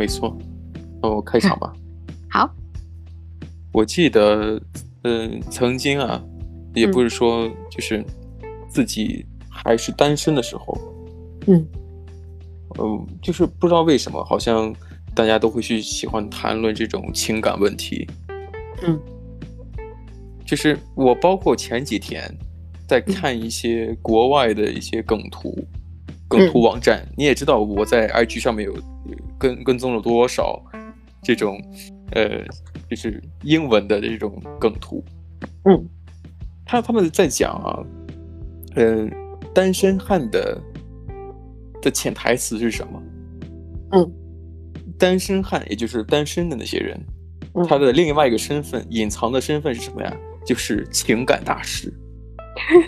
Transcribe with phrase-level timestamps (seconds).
[0.00, 0.34] 没错。
[1.02, 1.70] 那我开场吧。
[2.30, 2.50] 好。
[3.70, 4.58] 我记得，
[5.02, 6.24] 嗯、呃，曾经啊，
[6.74, 8.02] 也不是说就是
[8.66, 10.76] 自己还是单身的时候，
[11.48, 11.66] 嗯，
[12.78, 14.74] 嗯、呃，就是不知道为什么，好像
[15.14, 18.08] 大家都会去喜欢谈论这种情感问题。
[18.82, 18.98] 嗯。
[20.46, 22.24] 就是我包括前几天
[22.88, 28.74] 在看一些国外的一些梗图，嗯、梗图网站，你也知道我在 IG 上面有
[29.40, 30.62] 跟跟踪了多少
[31.22, 31.58] 这种
[32.12, 32.44] 呃，
[32.88, 35.02] 就是英文的这种梗图。
[35.64, 35.88] 嗯，
[36.66, 37.82] 他他们在讲啊，
[38.76, 39.16] 嗯、呃，
[39.54, 40.60] 单身汉的
[41.80, 43.02] 的潜台词是什么？
[43.92, 44.12] 嗯，
[44.98, 47.00] 单身汉也就是单身的那些人，
[47.54, 50.16] 嗯、他的另外一个身份，隐藏的身份是什么呀？
[50.44, 51.92] 就是情感大师，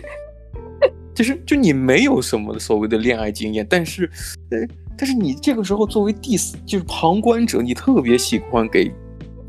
[1.14, 4.10] 就是就你没有什么所谓的恋爱经验，但是，
[4.50, 4.58] 呃，
[4.96, 8.92] 但是你这个时候作为第四，就是旁观者，你特别喜欢给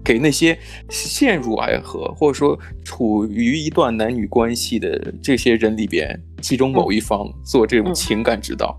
[0.03, 0.57] 给那些
[0.89, 8.77] 陷入爱河或者说处于一段男女关系的这些人里边，其中某一方做这种情感指导，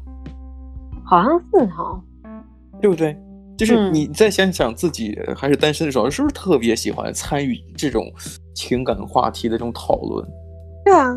[1.05, 2.03] 好像是哈，
[2.81, 3.16] 对不对？
[3.56, 8.12] 就是你再想想自己还是单身的时候，是不是特别喜欢参与这种
[8.53, 10.28] 情感话题的这种讨论？
[10.84, 11.14] 对啊，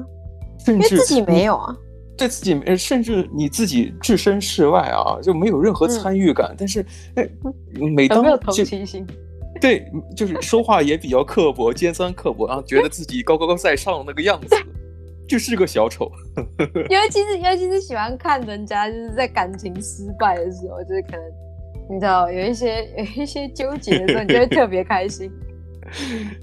[0.63, 1.75] 甚至自己没有啊，
[2.17, 6.47] 对自己，甚至你自己置身事外啊，就没有任何参与感。
[6.51, 7.27] 嗯、但是，哎，
[7.95, 9.05] 每当没有同情心，
[9.61, 14.55] 对，就是说话也比较刻薄，尖酸刻薄，然后觉得自己高高在上那个样子，
[15.29, 16.11] 就是个小丑。
[16.89, 21.21] 尤其是尤其是喜欢看人家就是在感情失败的时候，就是可能。
[21.89, 25.31] 你知道有一些有一些纠结的时候，你就会特别开心。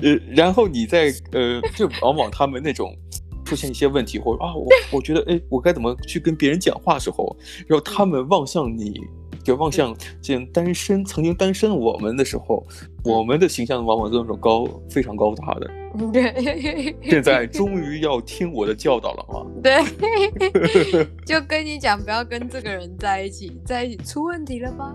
[0.03, 2.97] 呃，然后你在呃，就往往他们那种
[3.45, 9.01] 出现一些问题，或者啊，我我觉得哎，我该怎么去跟别人讲话的时候，然后他们望向你，
[9.43, 12.67] 就望向这单身曾经单身我们的时候，
[13.05, 15.71] 我们的形象往往都是那种高非常高大的。
[16.13, 16.35] 对，
[17.05, 19.47] 现在终于要听我的教导了吗？
[19.63, 24.95] 对，就跟你讲，不要跟这个人在一起，在一起出问题了吧？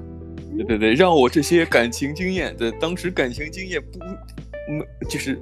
[0.57, 5.39] 对对对，让我这些感情经验的当时感情经验不，嗯，就是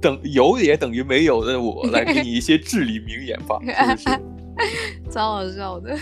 [0.00, 3.58] 等有也等于没有的我来给你一些至理名言吧，
[3.96, 4.20] 是不是？
[5.10, 5.96] 超好笑的。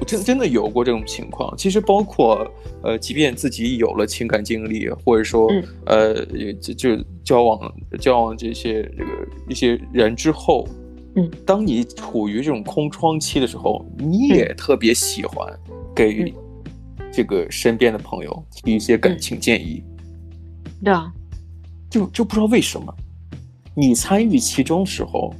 [0.00, 2.46] 我真真的有过这种情况，其实包括
[2.82, 6.26] 呃，即便自己有了情感经历，或者说、嗯、呃，
[6.56, 9.10] 就就交往交往这些这个
[9.48, 10.66] 一些人之后，
[11.14, 15.46] 嗯，当你处于这种空窗期的时候，你也特别喜欢
[15.94, 16.24] 给。
[16.24, 16.32] 嗯
[17.16, 19.80] 这个身边的朋友提一些感情建议，
[20.82, 21.12] 对啊，
[21.88, 22.92] 就就不知道为什么，
[23.74, 25.34] 你参与其中时候，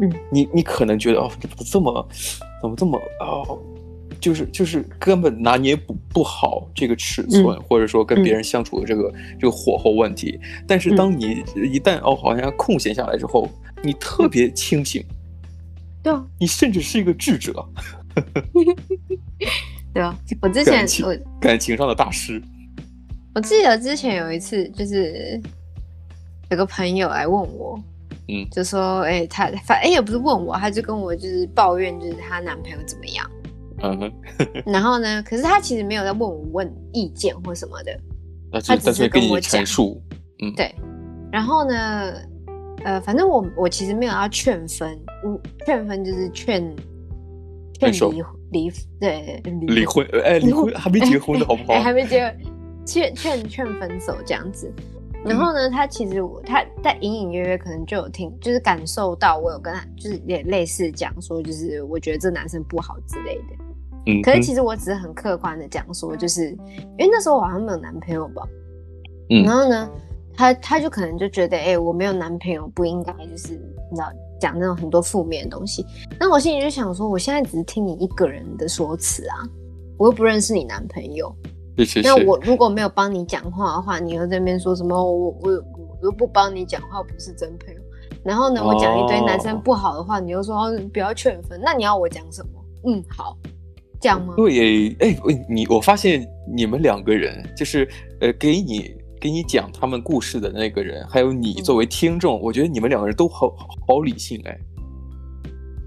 [0.00, 2.08] 嗯，你你可能觉得哦，怎么这么，
[2.60, 3.58] 怎么这么哦，
[4.20, 10.38] 就是就是根本拿捏不不好这个尺寸，嗯、或者说跟别人相处的这个、嗯、这个火候问题。
[10.66, 13.48] 但是当你一旦哦，好像空闲下来之后，
[13.82, 15.04] 你特别清醒，
[16.02, 17.64] 对啊，你甚至是一个智者。
[19.92, 22.42] 对啊， 我之前情我感情上的大师，
[23.34, 25.40] 我记得之前有一次，就是
[26.50, 27.78] 有个朋友来问我，
[28.28, 33.30] 嗯，就说，哎、欸，他反哎也不是问我，他就跟我就是抱怨，就是她男朋友怎么样，
[33.82, 34.12] 嗯哼，
[34.64, 37.98] 然后呢，可是他其实没有在问我问意见或什么的，
[38.64, 40.00] 他只是跟我陈述，
[40.42, 40.74] 嗯，对，
[41.32, 42.12] 然后呢，
[42.84, 46.74] 呃，反正我我其实没有要劝分，我，劝分就是劝
[47.80, 48.36] 劝离婚。
[48.52, 51.74] 离对离婚哎，离婚还没结婚的好不好？
[51.74, 52.38] 哎，还没结婚，
[52.86, 54.72] 劝劝劝分手这样子。
[55.26, 63.64] 然后呢，他其实我他在隐隐约约可能就有听，就是感受到我有跟他就是也类似讲说，就是我觉得这男生不好之类的。
[64.06, 68.42] 嗯，可是其实我只是很客观的讲说，就是因为那时候我好像没有男朋友吧。
[69.30, 69.90] 嗯，然后呢，
[70.34, 74.10] 他他就可能就觉得，哎，我没有男朋友不应该就是你知道。
[74.38, 75.82] 讲那种很多负面的东西，
[76.20, 79.36] 那我心里就想说，我现在只是听你一个人的说辞啊，
[79.96, 81.34] 我又不认识你男朋友。
[82.02, 84.94] 那我如果没有帮你讲话的话，你又在那边说什么？
[84.94, 87.80] 我我我又不帮你讲话，不是真朋友。
[88.24, 91.60] 然后呢，我讲一堆男生不好的话，你又说不要劝分。
[91.62, 92.50] 那你要我讲什么？
[92.86, 93.36] 嗯，好，
[94.00, 94.34] 这样吗？
[94.36, 95.16] 对，哎，
[95.48, 97.88] 你我发现你们两个人就是
[98.20, 98.94] 呃，给你。
[99.18, 103.52] 给你讲他们故事的那个人，还有你作为听众，嗯、我觉得你们两个人都好
[103.88, 104.56] 好理性哎。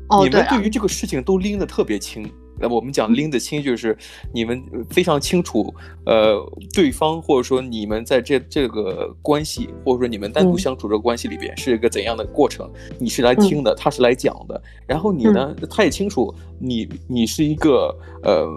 [0.09, 2.29] 哦，你们对于这个事情都拎得特别清。
[2.59, 3.97] 那、啊、我们讲拎得清，就是
[4.33, 5.73] 你们非常清楚，
[6.05, 6.37] 呃，
[6.73, 12.69] 对方或者说你们在这这个关系，或者说你们单独相处这个关系里边是一个怎样的过程。
[12.89, 14.61] 嗯、你是来听的，他是来讲的。
[14.85, 18.47] 然后你呢，嗯、他也清楚你你是一个呃。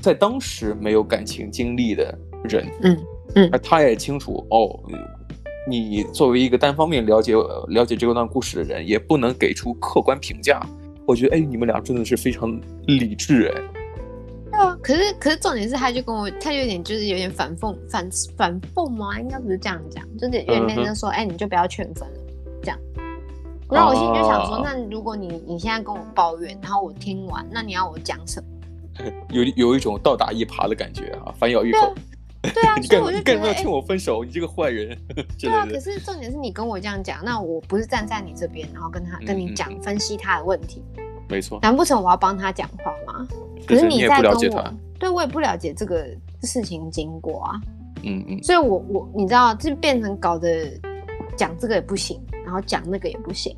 [0.00, 2.96] 在当时没有感情经历的人，嗯
[3.34, 4.78] 嗯，而他也清楚哦，
[5.68, 7.34] 你作为一个单方面了解
[7.66, 10.64] 了解这段故事的人，也不能给出客观评价。
[11.08, 13.62] 我觉得，哎，你们俩真的是非常理智，哎。
[14.50, 19.18] 对啊，可是可是重点是，他就跟我，他就有点就是有点反讽，反反讽吗？
[19.18, 22.20] 应该不是这样讲，就是有点就说，哎、嗯，你就不要劝分了，
[22.62, 22.78] 这样。
[23.70, 29.04] 然后我心里就想说，啊、那如果你你现在跟我抱怨，然后我听完，那你要我讲什么？
[29.32, 31.94] 有有一种倒打一耙的感觉啊，反咬一口。
[32.42, 34.24] 对啊， 所以我就觉得，干嘛要劝我分手？
[34.24, 34.96] 你这个坏人。
[35.38, 40.82] 对啊，可是重点是你跟我这样讲，那我不是站在你这边，然后跟他跟你讲分析他的问题。
[41.28, 41.58] 没错。
[41.62, 43.26] 难不成我要帮他讲话吗？
[43.66, 46.06] 可是你在跟我，对我也不了解这个
[46.42, 47.60] 事情经过啊。
[48.02, 48.42] 嗯嗯。
[48.42, 50.70] 所以我我你知道，就变成搞得
[51.36, 53.54] 讲这个也不行，然后讲那个也不行。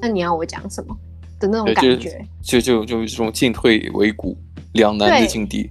[0.00, 0.96] 那你要我讲什么
[1.38, 2.26] 的那种感觉？
[2.42, 4.36] 就就就这种进退维谷、
[4.72, 5.70] 两难的境地。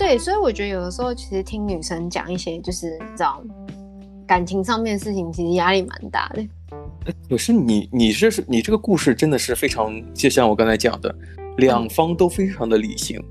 [0.00, 3.44] 对，所以我觉得有的时候其实听女生讲一些就是你知道
[4.26, 6.42] 感情上面的事情，其实压力蛮大的。
[7.28, 11.14] 可是你你这是你这个故事真的是非常，就像我刚才讲的，
[11.58, 13.22] 两方都非常的理性，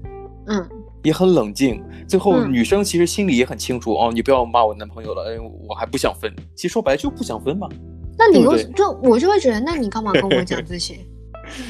[0.46, 0.70] 嗯，
[1.02, 1.84] 也很冷静。
[2.08, 6.32] 最后女生其实心里也很清楚，嗯、哦，你不要骂我男朋友了，哎，我还不想分。
[6.56, 7.68] 其实说白了就不想分嘛。
[8.16, 11.00] 那你就就我就会觉得，那你干嘛跟我讲这些？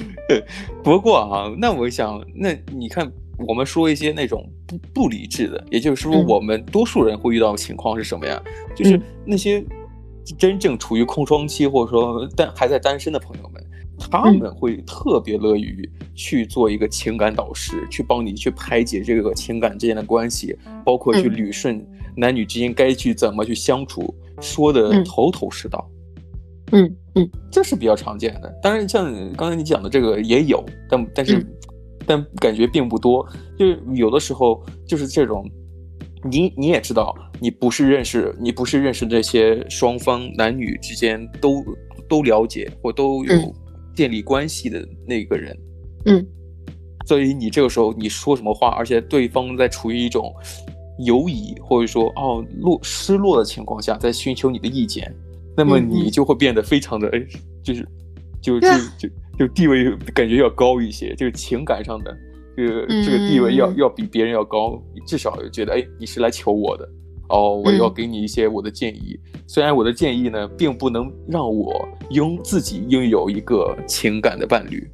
[0.83, 3.09] 不过啊，那我想，那你看。
[3.47, 8.41] 我们说一些那种不不理智的，也就是说，我们多数人会遇到的情况是什么呀？
[8.45, 9.63] 嗯、就是那些
[10.37, 13.63] 真正处于空窗期，或者说单还在单身的朋友们，
[13.97, 21.85] 他们会特别乐于去做一个情感导师，嗯、去帮你去排解这个情感之间的关系，包括去捋顺
[22.17, 25.89] 男女之间该去怎么去相处，说的头头是道。
[26.71, 28.53] 嗯嗯，这是比较常见的。
[28.61, 31.45] 当然，像刚才你讲的这个也有，但但是。
[32.09, 33.23] 嗯但感觉并不多，
[33.55, 35.47] 就是有的时候就是这种，
[36.23, 41.63] 你你也知道，你不是认识，你不是认识这些双方男女之间都
[42.07, 43.53] 都了解或都有
[43.95, 45.55] 建立关系的那个人，
[46.05, 46.25] 嗯，
[47.05, 50.33] 所以你这个时候你说什么话，而且对方在处于一种
[51.05, 55.13] 犹疑或者说哦落失落的情况下，在寻求你的意见，
[55.55, 57.23] 那么你就会变得非常的哎，
[57.63, 57.87] 就是
[58.41, 58.67] 就就
[58.97, 59.09] 就。
[59.39, 62.13] 就就地位感觉要高一些，就是情感上的
[62.57, 64.77] 这个这个地位要、嗯、要比别人要高，
[65.07, 66.89] 至少觉得哎，你是来求我的，
[67.29, 69.17] 哦，我要给你一些我的建议。
[69.33, 74.85] 嗯、虽然我的建议呢，并不能让我拥自己拥有一个情感的伴侣，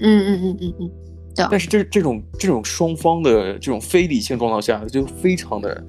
[0.00, 0.90] 嗯嗯嗯嗯，
[1.34, 1.46] 对。
[1.50, 5.82] 但是这这种这种双方的这种非理性状态下，就非常的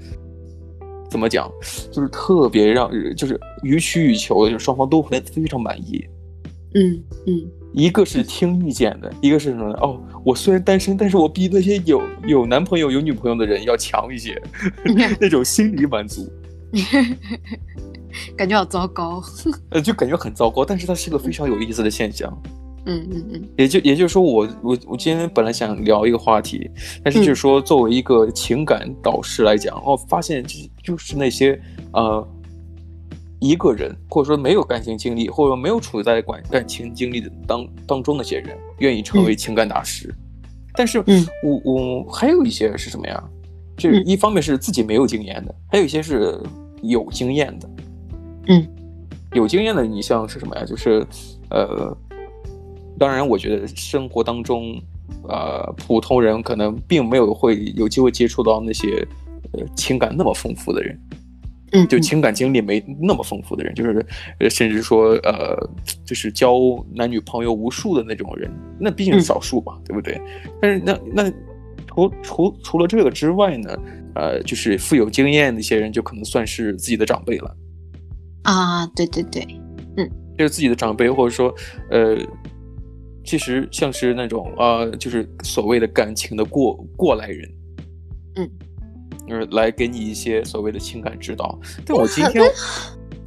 [1.09, 1.51] 怎么讲，
[1.91, 6.01] 就是特别让就是予取予求的，就是双方都很非常满意，
[6.75, 7.51] 嗯嗯。
[7.73, 9.73] 一个是听意见的，一个是什么呢？
[9.81, 14.39] 哦，我虽然单身，但是我比那些有有男朋友、有女朋友的人要强一些，
[15.19, 16.31] 那种心理满足，
[18.37, 19.19] 感觉好糟糕。
[19.71, 22.31] 呃，就感觉很糟糕，但是它是个非常有意思的现象。
[22.85, 23.41] 嗯嗯嗯。
[23.57, 26.69] 也就也就是说我，我我我今天本来想聊一个话题，
[27.03, 31.59] 但是就是说，作为一个情感导师来讲，哦、嗯，发现就是就是那些
[31.93, 32.27] 呃。
[33.43, 40.07] 一个人，或者说没有感情经历，或者说没有处在感感情经历的当当中那些人，愿意成为情感大师。
[40.07, 43.21] 嗯、但是，嗯，我我还有一些是什么呀？
[43.75, 46.39] 就是一方面是自己没有经验的，嗯、还有一些是
[46.81, 47.69] 有经验的。
[48.47, 48.65] 嗯，
[49.33, 50.63] 有经验的，你像是什么呀？
[50.63, 51.05] 就是，
[51.49, 51.97] 呃，
[52.97, 54.81] 当然，我觉得生活当中，
[55.27, 59.05] 呃，普通人可能并没有会有机会接触到那些，
[59.51, 60.97] 呃，情感那么丰富的人。
[61.73, 64.05] 嗯，就情感经历没那么丰富的人，就是，
[64.39, 65.57] 呃，甚至说，呃，
[66.05, 66.55] 就是交
[66.93, 70.21] 男女朋友无数的那种人，那毕竟是少数吧，嗯、对不对？
[70.61, 71.31] 但是那那
[71.87, 73.75] 除除除了这个之外呢，
[74.13, 77.57] 呃，就是富有经验的一些人，就可能算是自己的长辈了。
[78.43, 79.43] 啊，对对对，
[79.97, 81.51] 嗯，就是自己的长辈，或者说，
[81.89, 82.15] 呃，
[83.25, 87.49] 其实像是那种啊、呃，就是所谓的感情的过过来人，
[88.35, 88.49] 嗯。
[89.33, 92.43] 就是来给你一些所谓的情感指导，但我今天，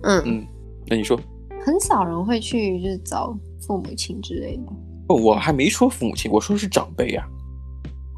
[0.03, 0.47] 嗯嗯，
[0.87, 1.19] 那你说，
[1.65, 4.63] 很少人会去就是找父母亲之类的。
[5.09, 7.27] 不，我还没说父母亲，我说是长辈呀。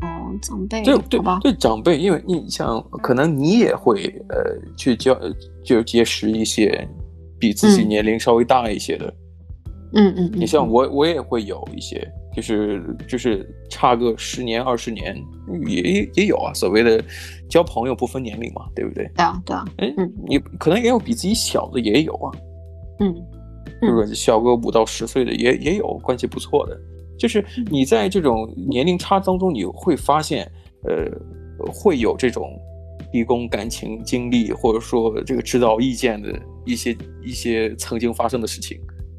[0.02, 1.38] 哦，长辈，对对吧？
[1.40, 5.18] 对长辈，因为你像可能你也会呃去交
[5.64, 6.86] 就结识一些
[7.38, 9.14] 比自己年龄稍微大一些的，
[9.94, 12.06] 嗯嗯，你像我我也会有一些。
[12.38, 15.20] 就是就是差个十年二十年
[15.66, 17.02] 也也有啊，所谓的
[17.48, 19.10] 交朋友不分年龄嘛，对不对？
[19.16, 19.64] 对啊，对啊。
[19.78, 19.92] 哎，
[20.28, 22.30] 你可能也有比自己小的也有啊，
[23.00, 23.12] 嗯，
[23.82, 26.80] 是不是小个五到十岁的也也有关系不错的。
[27.18, 30.48] 就是你在这种年龄差当中，你会发现，
[30.84, 31.10] 呃，
[31.72, 32.56] 会有这种
[33.10, 36.32] 提供感情经历或者说这个指导意见的
[36.64, 38.78] 一些一些曾经发生的事情，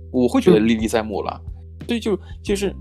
[0.10, 1.42] 我会觉得历历在目了。
[1.88, 2.72] 所以就就是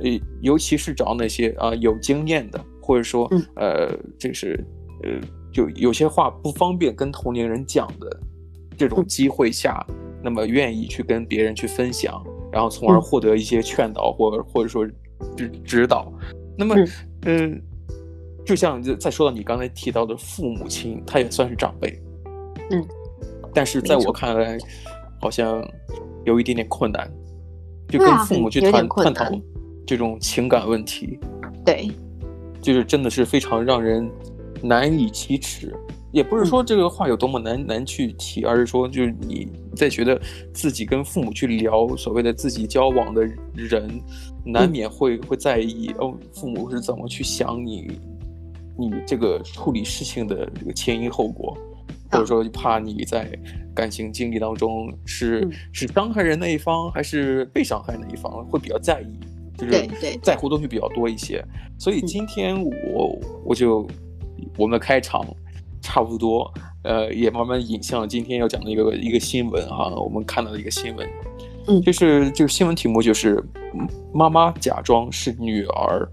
[0.00, 4.64] 呃，尤其是找那些啊有经验的，或者说呃，就是
[5.02, 5.10] 呃，
[5.52, 8.20] 就有些话不方便跟同龄人讲的
[8.76, 9.84] 这种机会下，
[10.22, 14.86] 那么愿意去跟别人去分享，然后从而获得一些劝导或或者说
[15.36, 16.12] 指指导。
[16.56, 16.74] 那么
[17.26, 17.52] 嗯。
[17.52, 17.58] 呃
[18.46, 21.98] 就像再说到你刚才提到的父母亲，他也算是长辈，
[22.70, 22.86] 嗯，
[23.54, 24.58] 但是在我看来，
[25.18, 25.66] 好像
[26.26, 27.10] 有一点点困难，
[27.88, 29.24] 就跟父母去谈探讨
[29.86, 31.18] 这种情感问题，
[31.64, 31.90] 对，
[32.60, 34.10] 就是真的是非常让人
[34.62, 35.74] 难以启齿。
[36.12, 40.20] 也不是说这个话有多么难、嗯、难去提，而是说就是你在觉得
[40.52, 43.90] 自己跟父母去聊所谓的自己交往的人，
[44.44, 47.98] 难免会、嗯、会在意哦，父母是怎么去想你。
[48.76, 51.56] 你这个处理事情的这个前因后果，
[52.10, 53.30] 或者说怕你在
[53.72, 59.16] 感情经历当中是、嗯、是伤害人那一方，还是被伤害那一方，会比较在意，
[59.64, 61.44] 就是在乎东西比较多一些。
[61.78, 63.86] 所以今天我我就
[64.56, 65.24] 我们的开场
[65.80, 66.52] 差不多，
[66.82, 71.08] 呃，也慢慢引向今天要讲的一个一个新闻哈，我们看到的一个新闻，
[71.66, 73.42] 嗯，就是这个新闻题目就是
[74.12, 76.08] 妈妈假装是女儿。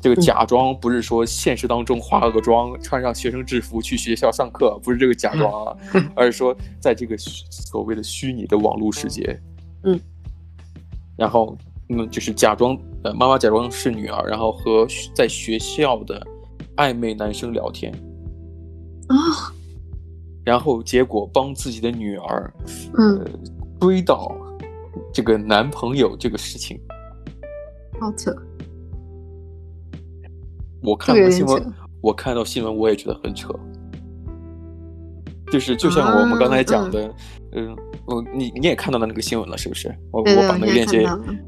[0.00, 5.76] 这个假装不是说现实当中化了个妆，穿上学生制服去学校上课，不是这个假装啊，
[6.14, 9.36] 而是说在这个所谓的虚拟的网络世界，
[9.82, 10.00] 嗯，
[11.18, 11.54] 然后
[11.90, 16.24] 嗯，就是假装呃，妈妈假装是女儿，然后和在学校的
[16.76, 17.92] 暧昧男生聊天
[19.08, 19.16] 啊，
[20.44, 22.54] 然后结果帮自己的女儿
[22.98, 23.26] 嗯、呃、
[23.80, 24.34] 追到
[25.12, 26.80] 这个男朋友这个事情，
[28.00, 28.34] 好扯。
[30.80, 33.52] 我看到新闻，我看到新闻，我也觉得很扯。
[35.50, 37.14] 就是就像我们刚才讲的，
[37.52, 37.76] 嗯，
[38.06, 39.94] 我、嗯、你你也看到了那个新闻了，是不是？
[40.12, 41.38] 我我把那个链接，嗯，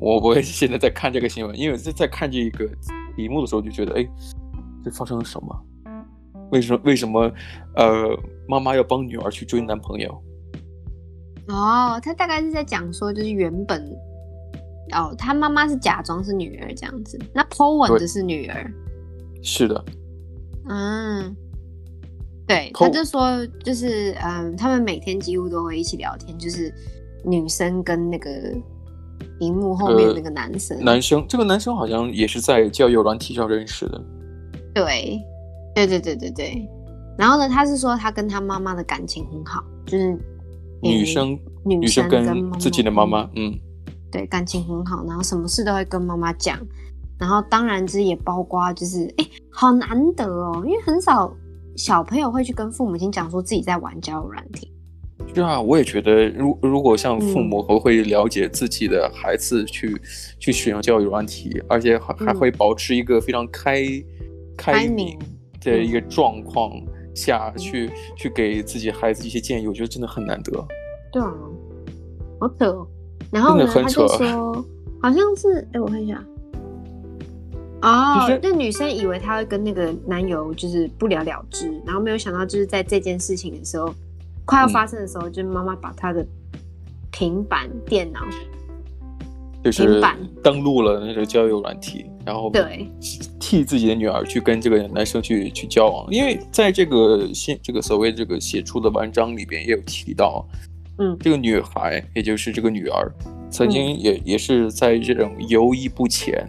[0.00, 2.66] 我我也现在在看这个新闻，因为在在看这个
[3.16, 4.08] 题目的时候就觉得，哎，
[4.84, 5.48] 这发生了什么？
[6.50, 7.32] 为什么为什么？
[7.76, 10.10] 呃，妈妈要帮女儿去追男朋友？
[11.48, 13.84] 哦，他大概是在讲说，就是原本。
[14.94, 18.70] 哦，他妈妈是假装是女儿这样子，那 Po 文的是女儿，
[19.42, 19.82] 是的，
[20.68, 21.34] 嗯，
[22.46, 26.72] 对，他就说就是嗯，他们每天几乎都会一起聊天，就是
[27.24, 28.30] 女生跟那个
[29.40, 34.00] 荧幕后面那个男生，呃，男生，这个男生好像也是在交友软体上认识的，
[34.74, 35.20] 对，
[35.74, 36.68] 对对对对对，
[37.16, 40.18] 然后呢，他是说他跟他妈妈的感情很好，就是
[40.82, 43.58] 女生女生跟自己的妈妈，嗯。
[44.10, 46.58] 对，感情很好，然后什么事都会跟妈妈讲，
[47.18, 51.34] 然后当然这也包括就是，哎，好难得哦，因为很少
[51.76, 54.72] 小朋友会去跟父母亲讲说自己在玩交友软体。
[55.34, 60.00] 是啊，我也觉得，如如果像父母会会了解自己的孩子去、嗯、
[60.38, 64.04] 去使用交友软体，而且还还会保持一个非常开、嗯、
[64.56, 65.18] 开明
[65.60, 66.72] 的一个状况
[67.14, 70.52] 下去、嗯、去给自己孩子一些建议，我觉得真的很难得。
[71.12, 71.32] 对啊，
[72.40, 72.86] 好扯哦。
[73.30, 74.66] 然后呢，他就说，
[75.00, 76.22] 好像是，哎，我看一下，
[77.82, 83.94] 哦，那女生以为她会跟那个男友就是不了了之，然后没有想到就是在这件事情的时候，
[84.44, 86.24] 快要发生的时候，嗯、就是妈妈把她的
[87.10, 88.20] 平板电脑，
[89.64, 90.00] 就是
[90.42, 92.88] 登录了那个交友软体，然后对，
[93.40, 100.46] 替自己的女儿去跟这个男生去去交往，因为在这个信这个所谓这个写出的文章里边也有提到。
[100.98, 103.10] 嗯，这个女孩，也就是这个女儿，
[103.50, 106.46] 曾经也、嗯、也是在这种犹豫不前，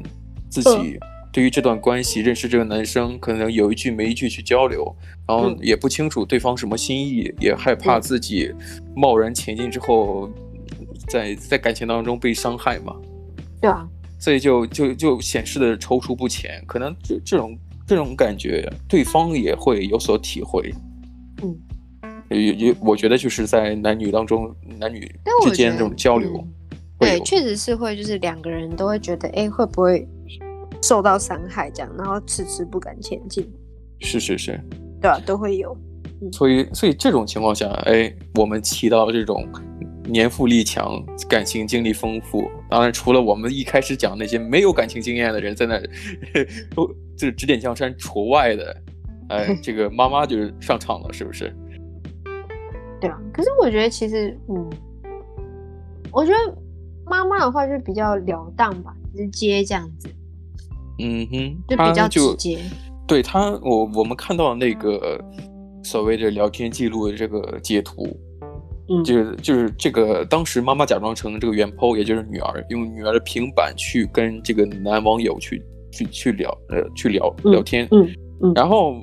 [0.50, 1.00] 自己
[1.34, 4.96] 对于这段关系、嗯、认识这个男生，可能有一句没一句去交流，
[5.28, 8.54] 然后也不清楚对方什么心意，嗯、也害怕自己
[8.96, 10.30] 贸然前进之后，
[11.10, 12.96] 在在感情当中被伤害嘛。
[13.60, 13.86] 对啊，
[14.20, 20.74] 所以就就就显示的踌躇不前，可能这这种这种感觉，对方也会有所体会。
[21.42, 21.58] 嗯。
[22.30, 25.02] 也也，我觉得就是在男女当中，男女
[25.44, 26.32] 之间这种交流，
[26.72, 30.08] 嗯、对，确实是会，就是两个人都会觉得，哎，会不会
[30.84, 33.50] 受到伤害这样，然后迟迟不敢前进。
[34.02, 34.60] 是是是，
[35.02, 35.76] 对啊，都会有。
[36.22, 39.48] 嗯、所以，所以这种情况下，哎，我们提到这种
[40.06, 45.80] 年富力强、感情经历丰富，当然除了我们一开始讲那些没有感情经验的人在那
[46.76, 46.86] 都
[47.16, 48.76] 就是指点江山除外的，
[49.30, 51.56] 哎， 这个妈妈就是上场了，是不是？
[53.00, 54.70] 对啊，可是我觉得其实，嗯，
[56.12, 56.58] 我觉得
[57.06, 60.10] 妈妈的话就比较了当吧，直接这样子。
[61.00, 62.60] 嗯哼，就比较直接。
[63.06, 65.20] 对他，我我们看到那个
[65.84, 68.08] 所谓的聊天记录的这个截图，
[68.90, 78.96] 嗯，就是就是这个当时妈妈假装成这个原 po，也就是女儿，用女儿的平板去跟这个男网友去去去聊呃去聊聊天，嗯嗯，嗯，然后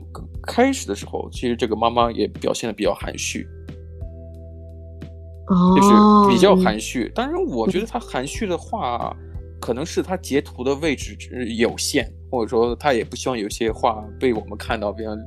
[0.42, 3.46] 开始的时候，其实这个妈妈也表现的比较含蓄，
[5.48, 7.12] 哦，就是比较含蓄。
[7.14, 9.14] 当然，我觉得她含蓄的话，
[9.60, 11.16] 可能是他截图的位置
[11.56, 12.12] 有限。
[12.32, 15.18] 或者说他也不希望有些话被我们看到，比方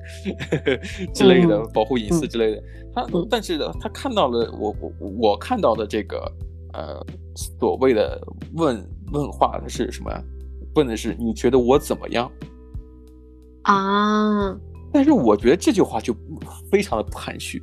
[1.14, 2.64] 之类的、嗯、保护隐私之类的。
[2.96, 6.32] 他、嗯、但是呢，他看到了我我我看到的这个
[6.72, 10.24] 呃所谓的问问话的是什么呀？
[10.76, 12.32] 问的是你觉得我怎么样
[13.64, 14.58] 啊？
[14.94, 16.16] 但是我觉得这句话就
[16.72, 17.62] 非常的不含蓄，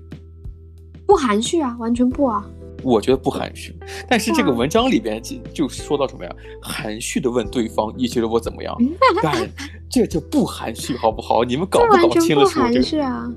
[1.07, 2.47] 不含蓄啊，完全不啊。
[2.83, 3.75] 我觉得不含蓄，
[4.09, 6.31] 但是这个文章里边就就说到什么呀？
[6.63, 8.77] 含蓄的问对方，你觉得我怎么样？
[9.23, 9.49] 但
[9.89, 11.45] 这就不含蓄，好不好？
[11.45, 13.05] 你们搞不搞清了说这个？
[13.05, 13.31] 啊！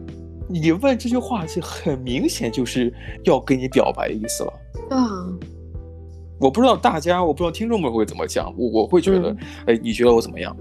[0.47, 4.53] 你问这句话就很明显就是要跟你表白的意思了。
[4.89, 5.27] 对啊。
[6.39, 8.53] 我不知道大家，我不知道听众们会怎么讲。
[8.57, 9.35] 我我会觉得，
[9.65, 10.55] 哎，你觉得我怎么样？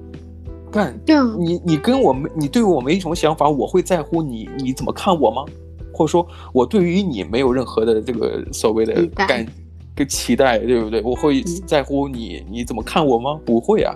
[0.70, 0.98] 但
[1.38, 5.44] 你你跟我没，你对我没什么想法，我会在乎你你怎么看我吗？
[5.92, 9.46] 或者说，我对于你没有任何的这个所谓的感
[9.94, 11.02] 跟期待，对不对？
[11.02, 13.38] 我会在乎你，嗯、你怎么看我吗？
[13.44, 13.94] 不会啊，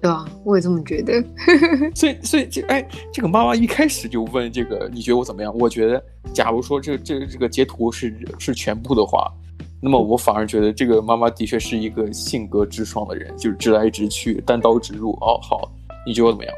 [0.00, 1.22] 对啊，我也这么觉得。
[1.94, 5.56] 所以，所以这哎，这个妈妈一开始就问这个，你觉得我怎么样？
[5.56, 6.02] 我觉得，
[6.32, 9.32] 假如说这这这个截图是是全部的话，
[9.80, 15.12] 那么我反而觉得这个妈妈的确是一个性格直爽的人，就是直来直去，单刀直入。
[15.20, 15.70] 哦，好，
[16.04, 16.52] 你觉得我怎么样？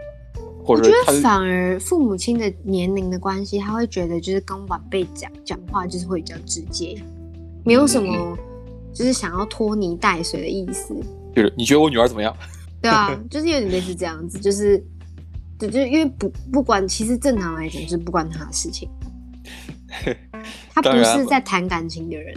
[0.77, 6.97] 我觉得反而父母亲的年龄的关系，他会觉得就是跟晚辈讲讲话就是会比较直接，
[7.65, 8.37] 没有什么
[8.93, 10.95] 就是想要拖泥带水的意思。
[11.35, 12.35] 就是你觉得我女儿怎么样？
[12.81, 14.83] 对啊，就是有点类似这样子，就是
[15.59, 18.89] 对，就是因为不不管，其实正常来讲就是不关他的事情。
[20.73, 22.35] 他不是在谈感情的人。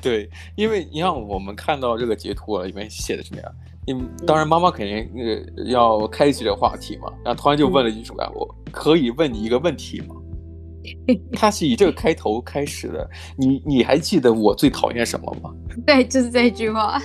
[0.00, 3.48] 对，因为你看我们看到这个截图啊，里面写的什么呀？
[4.26, 8.30] 当然，妈妈肯定呃要开启这个话题嘛，然后突然就问了一句什么呀？
[8.34, 10.14] 我可以问你一个问题吗？
[11.32, 13.08] 他是以这个开头开始的。
[13.36, 15.50] 你你还记得我最讨厌什么吗？
[15.86, 16.98] 对，就是这句话。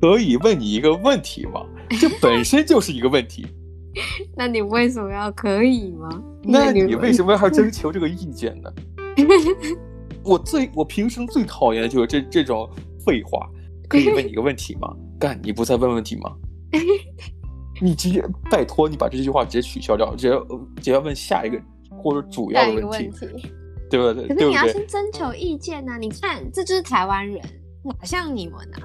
[0.00, 1.64] 可以问你一个问题吗？
[2.00, 3.46] 这本身就是一个问题。
[4.34, 6.08] 那你为什么要可以吗？
[6.42, 8.72] 那你为什么要征求这个意见呢？
[10.24, 12.68] 我最我平生最讨厌的就是这这种
[13.04, 13.48] 废话。
[13.92, 14.88] 可以问你一个问题吗？
[15.20, 16.32] 干，你不再问问题吗？
[17.80, 20.34] 你直接拜托你把这句话直接取消掉，直接
[20.76, 21.60] 直接问下一个
[22.02, 23.52] 或者主要的问题，问题
[23.90, 24.28] 对不对？
[24.28, 25.98] 可是你要先征求意见呐、啊。
[25.98, 27.38] 你看，这就是台湾人，
[27.84, 28.80] 哪像你们啊？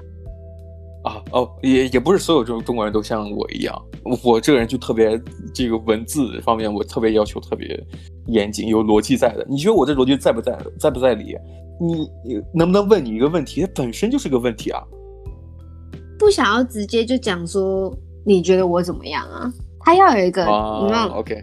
[1.04, 3.82] 啊哦，也也不是所有中中国人都像我一样，
[4.24, 5.18] 我这个人就特别
[5.54, 7.82] 这个文字方面，我特别要求特别
[8.26, 9.46] 严谨，有逻辑在的。
[9.48, 10.58] 你觉得我这逻辑在不在？
[10.78, 11.36] 在不在理？
[11.80, 12.10] 你
[12.52, 13.60] 能不能问你一个问题？
[13.62, 14.82] 它本身就是个问题啊。
[16.18, 19.52] 不想要直接就讲说你觉得我怎么样啊？
[19.80, 21.42] 他要有一个，你看，OK，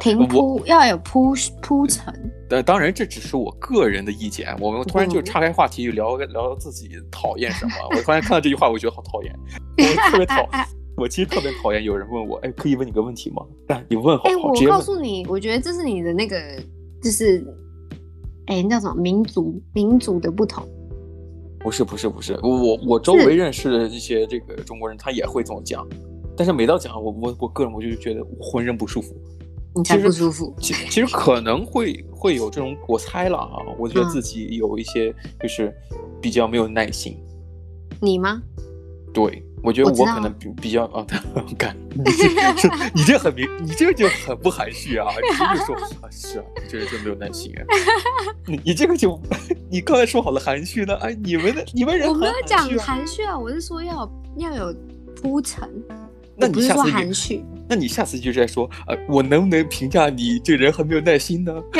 [0.00, 2.12] 平铺要有铺铺陈。
[2.48, 4.56] 但当然这只是我个人的意见。
[4.60, 7.72] 我们突然就岔开话题，就聊聊自己讨厌什么。
[7.90, 9.32] 我突然看到这句话，我觉得好讨厌。
[9.78, 10.66] 我特别讨厌，
[10.98, 13.42] 我其实特别讨厌有人问我，哎，可以问你个问题吗？
[13.68, 16.36] 但你问好，哎，我告诉你，我觉得这是你的那个，
[17.00, 17.46] 就是，
[18.46, 20.66] 哎，那叫什么民族民族的不同。
[21.66, 25.84] 不是不是不是，我我周围认识的一些这个中国人，他也会这么讲，
[26.36, 29.16] 但是每到讲我我我个人我就觉得浑身不舒服，
[29.74, 30.54] 你才不舒服。
[30.60, 35.74] 其实其实可能会会有这种，我猜了啊，我觉得自己有一些就是
[36.22, 37.16] 比较没有耐心。
[38.00, 38.40] 你吗？
[39.12, 39.42] 对。
[39.62, 41.04] 我觉得我可能比比较啊，
[41.58, 45.08] 敢，你这你这很明，你这个就很不含蓄啊！
[45.10, 47.64] 你这就说啊，是啊，你这人真没有耐心啊！
[48.46, 49.20] 你你这个就，
[49.68, 50.94] 你刚才说好了含蓄呢？
[50.96, 54.74] 哎，你们的你们人、啊、我没有讲含蓄啊，我是说要要有
[55.20, 55.68] 铺陈。
[56.36, 61.52] 那你下次含蓄，那你下次就是在说，呃，我能不能评价你这个人很没有耐心呢？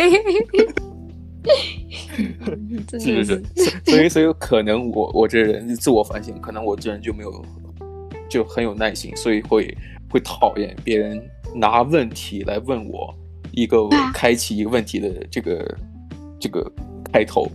[2.98, 7.44] 是是是，所以所以可能我我这人自我反省，可能我这人就没有。
[8.28, 9.76] 就很有耐心，所以会
[10.10, 11.22] 会讨厌别人
[11.54, 13.14] 拿问题来问我
[13.52, 15.78] 一个开启一个问题的这个
[16.38, 16.70] 这个
[17.12, 17.50] 开头，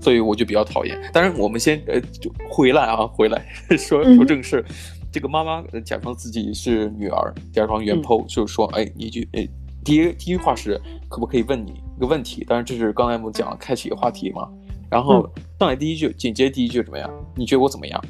[0.00, 1.00] 所以我就比较讨厌。
[1.12, 3.44] 当然，我们先呃就回来啊，回来
[3.76, 4.64] 说说正事。
[4.68, 4.74] 嗯、
[5.10, 9.48] 这个妈妈假装自己是女儿，假装原 po，就是说，哎，你就哎，
[9.84, 12.44] 第一第一句话是可不可以问你一个问题？
[12.44, 14.48] 当然，这是刚才我们讲开启一个话题嘛。
[14.90, 15.28] 然后
[15.58, 17.10] 上来第一句，紧接着第一句怎么样？
[17.34, 18.02] 你觉得我怎么样？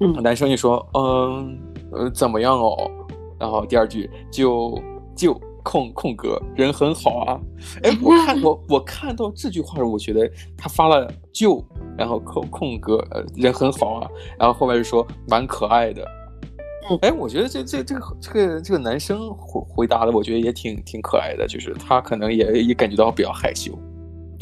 [0.00, 1.58] 嗯，男生就说，嗯，
[1.92, 2.90] 呃怎么样哦？
[3.38, 4.80] 然后第二句就
[5.16, 7.40] 就空空格人很好啊。
[7.82, 11.64] 哎，我看我我看到这句话时，我觉得他发了就，
[11.96, 16.06] 然后空空格呃人很好啊，然后后面就说蛮可爱的。
[17.00, 23.72] 哎，我觉得这这这个这个这个男生回回答的，我觉得也挺挺可爱的，就是他可能也也感觉到比较害羞，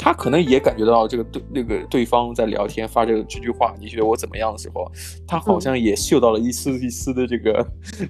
[0.03, 4.91] 他可能也感觉到这个对那个对方在聊天发这个这句话，你觉得我怎么样的时候，
[5.25, 7.65] 他好像也嗅到了一丝一丝的这个、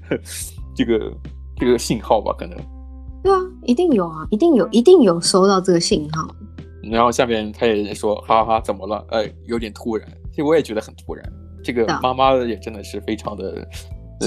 [0.09, 0.19] 嗯、
[0.75, 1.13] 这个
[1.55, 2.33] 这个信号吧？
[2.35, 2.57] 可能。
[3.21, 6.27] 对啊，一定有啊，一定有，一定有收到这个信号。
[6.81, 9.05] 然后下面他也说，哈哈哈，怎么了？
[9.09, 11.23] 哎，有点突然，其实我也觉得很突然。
[11.63, 13.67] 这个妈妈也真的是非常的。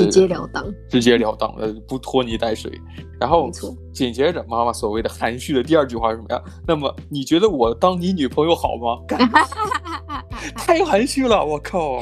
[0.05, 2.73] 直截了当，直截了当的不拖泥带水。
[3.19, 3.51] 然后
[3.95, 6.43] 紧接着妈妈所谓的含蓄的第二句话是什么呀？
[6.67, 8.99] 那么你觉得我当你女朋友好吗？
[10.57, 12.01] 太含蓄了，我靠！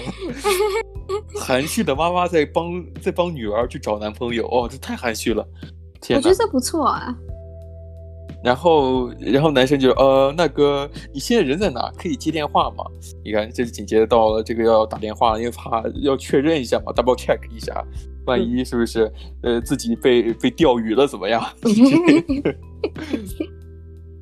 [1.40, 5.46] 含蓄的妈妈在帮在帮女儿去找男朋友，哦，这太含蓄了。
[6.00, 7.14] 天哪，我觉得这不错啊。
[8.44, 11.90] 然后，然后男生就呃，那个你现在人在哪？
[11.96, 12.85] 可以接电话吗？
[13.24, 17.83] 你看，这紧接着到了这个要打电话，因为怕要确认一下嘛，double check 一下，
[18.26, 19.11] 万一是不是、
[19.42, 21.42] 嗯、呃自己被被钓鱼了怎么样？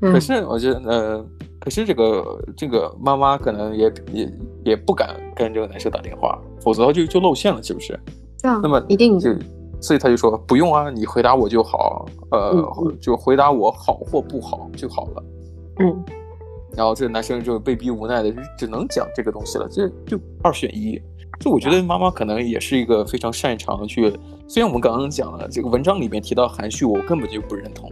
[0.00, 1.26] 可是我觉得呃，
[1.58, 4.32] 可是这个这个妈妈可能也也
[4.64, 7.92] 也不敢跟这个男生打电话，否则就就露馅了，是不是？
[8.42, 9.34] 啊、那么一定就。
[9.82, 15.24] 所以他就说不用啊，你回答我就好，呃，嗯、就回答我好或不好就好了。
[15.80, 16.04] 嗯，
[16.76, 20.98] 然后这个男生就被逼无奈的只能讲这个东西了，这就二选一。
[21.40, 24.16] 就我觉得妈妈可能也是一个非常擅长去，
[24.46, 27.90] 虽然我们刚刚讲了这个文章里面提到含蓄，我根本就不认同。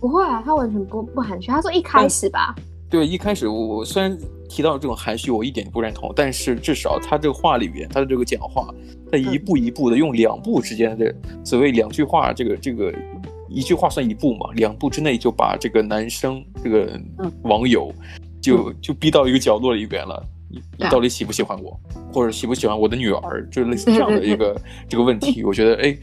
[0.00, 1.48] 不会啊，他完全不不含蓄。
[1.48, 2.54] 他说一开始吧。
[2.88, 4.16] 对，一开始我我虽然
[4.52, 8.68] 提到这种含蓄，我一点不认同，但是至少他这个话里边，他的这个讲话，
[9.10, 12.92] 他一步一步的用两步之间的所谓两句话，这个这个
[13.48, 17.00] 一句话算一步嘛，两步之内就把这个男生这个
[17.44, 17.90] 网友
[18.42, 20.22] 就就逼到一个角落里边了。
[20.50, 21.80] 你你到底喜不喜欢我，
[22.12, 24.54] 或者喜不喜欢我的女儿，就类似这样的一个
[24.86, 25.96] 这个问题，我觉得哎，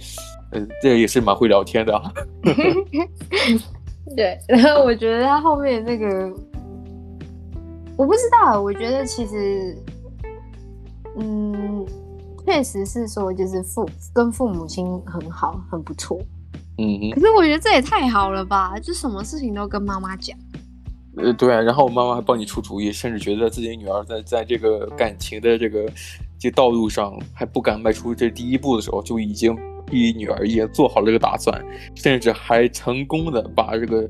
[0.53, 2.11] 呃，这也是蛮会聊天的啊。
[4.17, 6.33] 对，然后我觉得他后面那个。
[7.99, 9.75] 我不知道，我觉得其实，
[11.17, 11.85] 嗯，
[12.45, 16.17] 确实是说，就是父跟父母亲很好，很不错。
[16.77, 20.37] 嗯哼，可是我觉得这也太好了吧，就什么事情都跟妈妈讲。
[21.17, 25.91] 呃，对啊，然后妈妈还帮你出主意，甚至觉得自己女儿在在这个感情的这个
[26.39, 29.53] 这道路上还不敢迈出这第一步的时候，就已经
[29.87, 31.61] 替女儿也做好了这个打算，
[31.95, 34.09] 甚至还成功的把这个。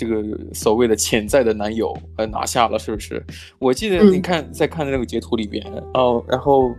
[0.00, 3.22] 这个所谓的潜在的男友呃拿下了，是不是？
[3.58, 6.70] 我记得你看在看的那个截图里边，嗯、哦，然后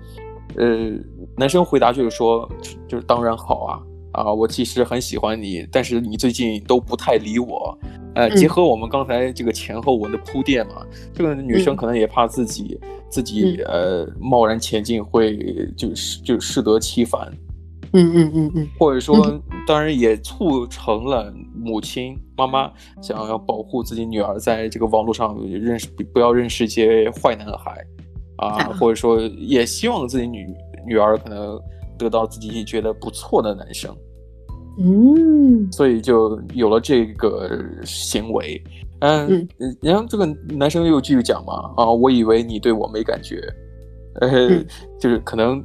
[0.56, 0.90] 呃，
[1.38, 2.50] 男生回答就是说，
[2.88, 3.80] 就是当然好啊
[4.14, 7.78] 啊，我其实很喜欢你，但是你最近都不太理我，
[8.16, 15.38] 呃，结合我们刚才这个前后文的铺垫嘛，这个女生可能也怕自己、嗯、自己呃贸然前进会
[15.78, 17.32] 就是就适得其反。
[17.94, 27.86] 嗯嗯嗯嗯，或者说，当然也促成了母亲妈妈想要保护自己女儿在这个网络上认识，不要认识一些坏男孩
[28.38, 30.48] 啊，或者说也希望自己女
[30.88, 31.60] 女儿可能
[31.98, 33.94] 得到自己觉得不错的男生，
[34.80, 38.64] 嗯，所以就有了这个行为。
[39.00, 39.48] 嗯，
[39.82, 43.42] 然后这个男生又继续讲嘛，啊，我以为你对我没感觉，
[44.22, 44.64] 呃，
[44.98, 45.62] 就是可能。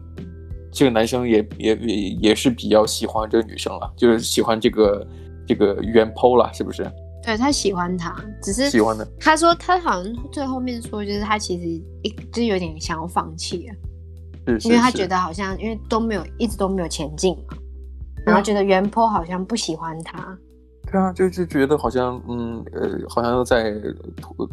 [0.76, 5.06] 这个男生也也也也是比较喜欢这个女生了，就是喜欢这个
[5.48, 6.86] 这个原 po 了，是不是？
[7.24, 9.08] 对，他喜欢她，只是喜欢的。
[9.18, 11.66] 他说他好像最后面说，就是他其实
[12.02, 13.74] 一就是有点想要放弃了，
[14.48, 17.56] 是，是，因为他觉得好像因为都没有一直都没有前进嘛，
[18.26, 20.38] 然后觉得原 po 好像不喜欢他。
[20.92, 23.72] 对啊，就就觉得好像嗯呃，好像在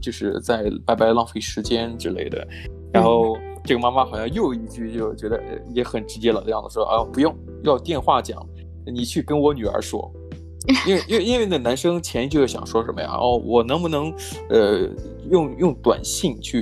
[0.02, 2.48] 就是在白白浪费时间之类的，
[2.94, 3.36] 然后。
[3.38, 5.42] 嗯这个妈妈好像又一句就觉得
[5.74, 8.46] 也很直接了的样子说啊，不用要电话讲，
[8.86, 10.12] 你去跟我女儿说，
[10.86, 13.10] 因为因为因为那男生前一句想说什么呀？
[13.14, 14.14] 哦，我能不能
[14.50, 14.90] 呃
[15.32, 16.62] 用用短信去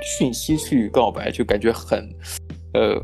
[0.00, 2.08] 讯息去告白，就感觉很
[2.72, 2.98] 呃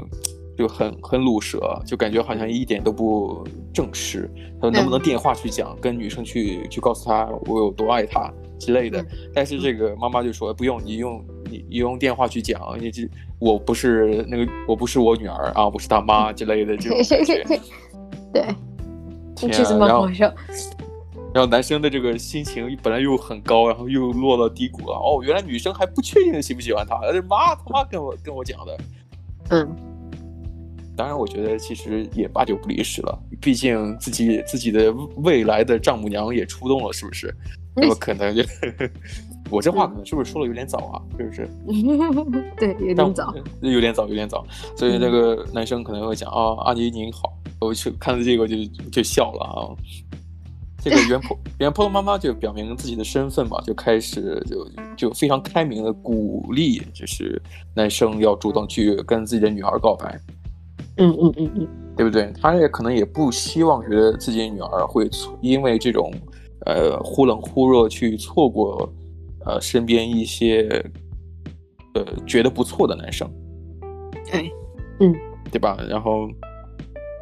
[0.57, 4.31] 就很很鲁舌，就感觉好像一点都不正式。
[4.59, 9.05] 他说能不能电话去讲，跟女生去去告诉她我有多爱她之类的。
[9.35, 11.23] 但是这个妈妈就说不用，你用。
[11.47, 13.07] 你你用电话去讲，你这
[13.45, 17.45] 我不是那个，我不是我女儿啊，我是他妈之类的这种 感觉。
[18.33, 18.47] 对，
[19.37, 20.33] 其实蛮好笑。
[21.35, 24.97] 然后男生的这个心情本来又很高，然后又落到低谷了。
[24.97, 28.79] 哦，原来女生还不确定喜不喜欢他，而且妈他妈跟我跟我讲的。
[29.51, 29.77] 嗯。
[30.97, 33.19] 当然，我觉得其实也八九不离十了。
[33.43, 37.35] 毕竟自己自己的未来的丈母娘也出动了，是不是？
[37.77, 38.43] 那么可能就，
[39.51, 41.03] 我这话可能是不是说的有点早啊？
[41.19, 41.49] 是不是？
[42.57, 44.45] 对，有点早， 有点早，有点早。
[44.77, 48.57] 所以那个男生可能会讲啊，阿姨您好，我去看到这个就
[48.91, 49.59] 就笑了啊。
[50.83, 57.41] 这个原 po 原 po 的妈妈就表明自己的身份嘛，就开始就就非常开明的鼓励，就是
[57.75, 60.21] 男生要主动去跟自己的女儿告白。
[60.99, 62.31] 嗯嗯嗯嗯，对不对？
[62.41, 65.09] 他也可能也不希望觉得自己的女儿会
[65.41, 66.13] 因为这种
[66.67, 68.87] 呃忽冷忽热去错过
[69.47, 70.69] 呃身边一些
[71.95, 73.31] 呃觉得不错的男生。
[74.31, 74.51] 对，
[75.01, 75.15] 嗯，
[75.51, 75.77] 对吧？
[75.89, 76.29] 然后。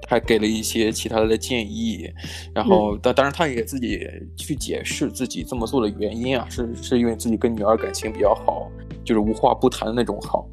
[0.08, 2.06] 还给了一些其他的建议，
[2.54, 3.98] 然后当当然他也自己
[4.36, 8.70] 去解释自己这么做的原因啊，是是因为自己跟女儿感情比较好，
[9.04, 10.46] 就是无话不谈的那种好。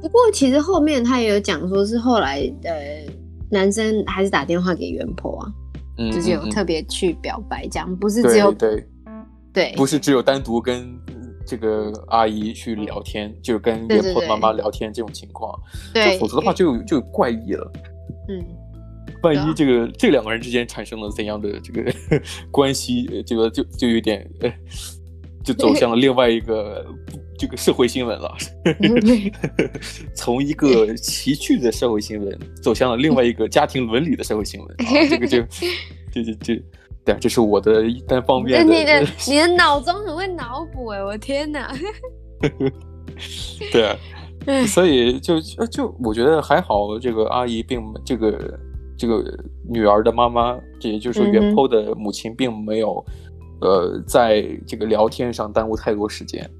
[0.00, 3.04] 不过其实后面他也有讲说是后来呃
[3.50, 5.52] 男生还是打电话给原 po 啊，
[5.98, 8.82] 嗯，就是有特别去表白这样，不是只有对
[9.56, 10.86] 对，不是只有单独跟
[11.46, 15.58] 这个阿姨去聊天，就是跟原 po 妈妈聊天这种情况，
[15.94, 17.72] 对，否则的话就就怪异了，
[18.28, 18.44] 嗯。
[19.22, 21.90] 万一这个这两个人之间产生了怎样的这个
[22.52, 24.28] 关系，这个就就有点，
[25.42, 26.86] 就走向了另外一个
[27.38, 28.36] 这个社会新闻了。
[30.14, 34.68] 从一个奇趣的社会新闻走向了另外一个家庭伦理的社会新闻。
[34.80, 35.40] 啊、这个就
[36.12, 36.54] 就就就
[37.06, 38.74] 对，这是我的单方面的。
[38.74, 41.74] 你的你的脑中很会脑补哎，我的天哪！
[43.72, 43.96] 对啊，
[44.66, 45.40] 所以就
[45.70, 48.58] 就我觉得还好，这个阿姨并这个。
[48.98, 49.22] 这个
[49.68, 53.04] 女儿的妈妈，这也就是原 po 的母亲，并没有，
[53.60, 56.50] 嗯、呃，在这个聊天上耽误太多时间，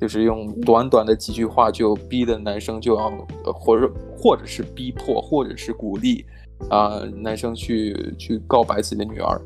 [0.00, 3.12] 就是用短短的几句话就逼的男生就要，
[3.44, 6.24] 呃、或者或者是逼迫，或者是鼓励
[6.70, 9.38] 啊、呃，男生去去告白自己的女儿。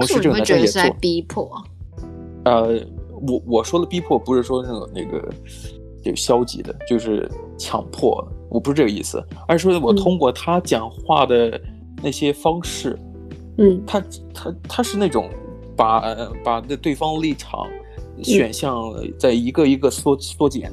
[0.00, 1.50] 同时，这个男生也做是逼迫。
[2.44, 2.80] 呃，
[3.26, 5.28] 我我说的逼迫不是说那个那个
[6.04, 11.48] 就消极的，就是强迫，我不是这个意思，而是说我通过他讲话的。
[11.50, 11.60] 嗯
[12.02, 12.96] 那些方式，
[13.56, 14.04] 嗯，他
[14.34, 15.30] 他他是那种
[15.74, 17.66] 把把那对方立场
[18.22, 20.70] 选项在一个一个缩缩减，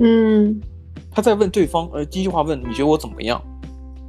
[0.00, 0.60] 嗯，
[1.10, 3.42] 他在问对方，呃，第一句话问你觉得我怎么样？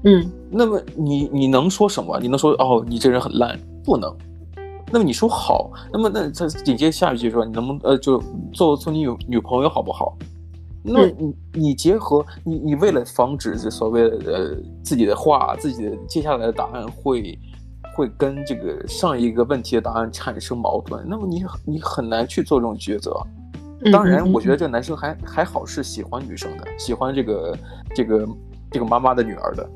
[0.03, 2.19] 嗯，那么你你能说什么？
[2.19, 3.57] 你能说哦，你这人很烂？
[3.89, 4.15] 不能。
[4.91, 8.21] 那么你说好，那么那他紧接着下一句说你能不能呃就
[8.53, 10.15] 做做你女女朋友好不好？
[10.83, 17.37] 那你你结合你你为了防止这所谓的呃自己的话自己的接下来的答案会
[17.95, 23.11] 会跟这个上一个问题的答案产生矛盾，那么你你很难去做这种抉择。
[23.91, 27.57] 当然，我觉得这个男生还还好是喜欢女生的，喜欢这个
[27.95, 28.27] 这个
[28.71, 29.69] 这个妈妈的女儿的。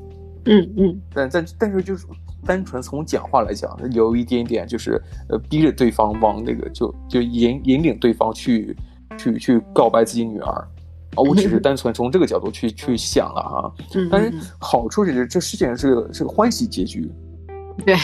[0.46, 1.00] 嗯嗯。
[1.14, 2.06] 但但但是就是
[2.44, 8.76] 单纯从讲话来讲，有一点点就是呃逼着对方往那个就就引引领对方去
[9.18, 10.68] 去去告白自己女儿。
[11.16, 13.72] 哦，我只是单纯从这个角度去去想了哈，
[14.10, 17.08] 但是好处是这事情是个是个欢喜结局，
[17.86, 17.94] 对，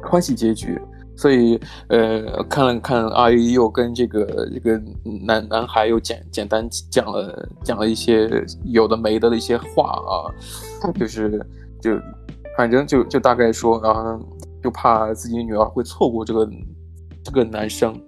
[0.00, 0.80] 欢喜结局，
[1.16, 4.80] 所以呃，看了看阿姨又跟这个这个
[5.24, 8.30] 男男孩又简简单讲了讲了一些
[8.62, 10.30] 有的没的的一些话啊，
[11.00, 11.44] 就是
[11.82, 11.98] 就
[12.60, 14.20] 反正就就大概说啊，
[14.62, 16.46] 就怕自己女儿会错过这个
[17.24, 17.98] 这个男生，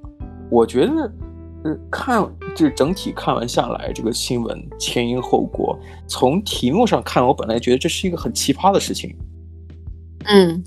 [0.50, 1.10] 我觉得。
[1.88, 2.20] 看，
[2.56, 9.16] 就是整体看完下来，这个新闻前因后果，从题目上看，我本来觉得这是一个很奇葩的事情。
[10.24, 10.60] 嗯，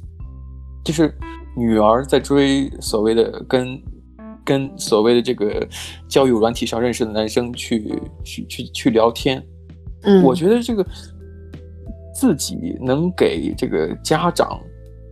[0.85, 1.13] 就是
[1.53, 3.83] 女儿在追所谓的跟
[4.45, 5.67] 跟所谓的这个
[6.07, 9.45] 交友软体上认识的男生去去去去聊天。
[10.03, 10.87] 嗯，我觉得这个
[12.15, 14.59] 自己能给这个家长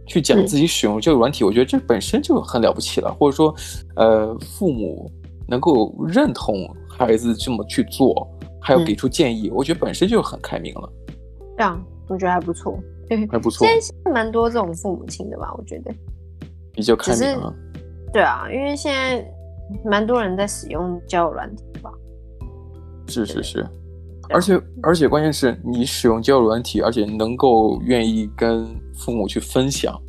[0.07, 3.53] 去讲自己使用这个软体，嗯，我觉得这本身就很了不起了，或者说，
[3.97, 5.11] 呃，父母。
[5.45, 6.55] 能够认同
[6.87, 8.25] 孩子这么去做，
[8.61, 10.89] 还要给出建议，嗯、我觉得本身就很开明了。
[11.57, 12.79] 这样我觉得还不错，
[13.29, 13.67] 还不错。
[13.67, 15.53] 现在蛮多这种父母亲的吧？
[15.57, 15.93] 我觉得
[16.71, 17.53] 比较开明了。
[18.13, 19.29] 对啊，因为现在
[19.83, 21.91] 蛮多人在使用交友软体吧？
[23.09, 23.67] 是是是，
[24.29, 29.99] 而且而且关键是你使用交友软体，而且能够愿意跟父母去分享。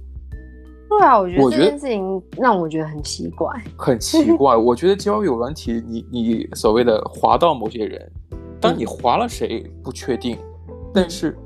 [0.89, 4.57] 对啊，我觉得这件事情让我觉得很奇怪， 很奇怪。
[4.57, 8.13] 我觉得交友软体，你你所谓的划到某些人，
[8.61, 10.39] 当你划了谁不确定，
[10.93, 11.37] 但是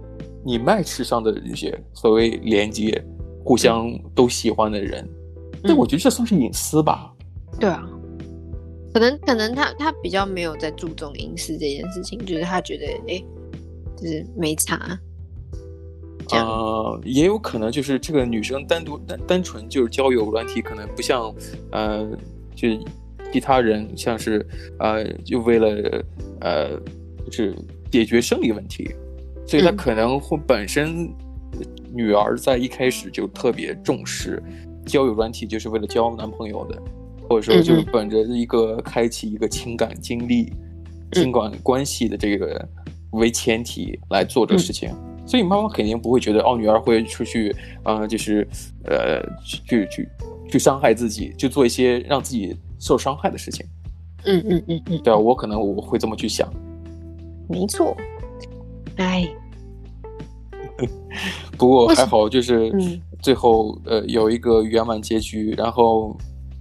[0.45, 3.03] 你 match 上的这些所谓连接，
[3.43, 5.09] 互相都喜欢的人，
[5.63, 7.11] 那我觉得这算是隐私吧？
[7.59, 7.89] 对啊，
[8.93, 13.23] 可能可能他他比较没有在注重隐私这件事情，就是他觉得哎，
[13.97, 14.99] 就是没差。
[16.27, 16.47] 这样？
[16.47, 21.35] 呃，也有可能就是这个女生单独单单纯就是交友软体，可能不像
[21.71, 22.07] 呃，
[22.55, 22.69] 就
[23.33, 24.47] 其他人像是
[24.79, 26.05] 呃，就为了
[26.41, 26.71] 呃，
[27.27, 27.55] 就是
[27.91, 28.91] 解决生理问题，
[29.47, 31.09] 所以她可能会本身
[31.95, 34.43] 女儿在一开始就特别重视
[34.87, 36.83] 交友软体，就是为了交男朋友的，
[37.29, 40.53] 或者说就是本着一个开启一个情感经历、
[41.13, 42.67] 情感关系的这个
[43.11, 44.91] 为前提来做这个事情。
[45.27, 48.49] 所以妈妈肯定不会觉得哦，女儿会出去，呃，就是，
[48.85, 50.09] 呃，去去
[50.51, 53.67] 去伤害自己，就做一些让自己受伤害的事情。
[54.25, 56.51] 嗯嗯嗯嗯，对啊，我可能我会这么去想。
[57.47, 57.95] 没错。
[58.97, 59.29] 哎。
[61.59, 62.73] 不过还好，就是
[63.21, 66.17] 最后呃有一个圆满结局，然后。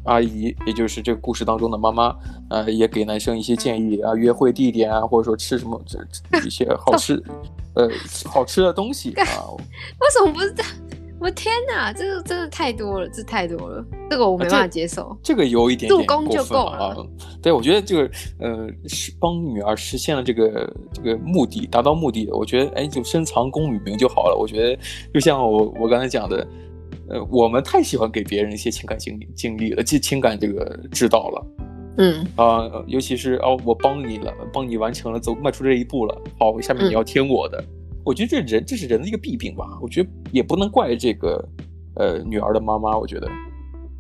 [0.08, 2.16] 阿姨，也就是这个故事当中的妈妈，
[2.50, 6.00] 呃，也给男生一些建议啊，约会地点啊，或者说吃什么这
[6.32, 7.22] 这一些好吃，
[7.76, 7.90] 呃，
[8.26, 9.24] 好吃的东西啊。
[10.00, 10.72] 为什么不是这样？
[11.20, 15.02] 我天哪，这个真的太多了，这太多了，这个我没办法接受。
[15.02, 16.96] 啊、这，这个有一点点过分就够了啊。
[17.42, 24.38] 对，我觉得这个呃，是帮女儿实现了这个这个目的，达到目的，我觉得哎，就深藏功与名就好了。
[24.40, 24.80] 我觉得
[25.12, 26.48] 就像我我刚才讲的。
[27.10, 31.48] 呃，我们太喜欢给别人一些情感经历经历了，这情感这个指导了，
[31.98, 37.62] 嗯啊、呃，尤其是哦，我帮你了，帮你完成了走迈出这一步了，好，下面你要听我的。
[37.62, 37.68] 嗯、
[38.04, 41.48] 我觉得这人这是人的一个弊病吧，我觉得也不能怪这个
[41.96, 43.30] 呃女儿的妈妈，我觉得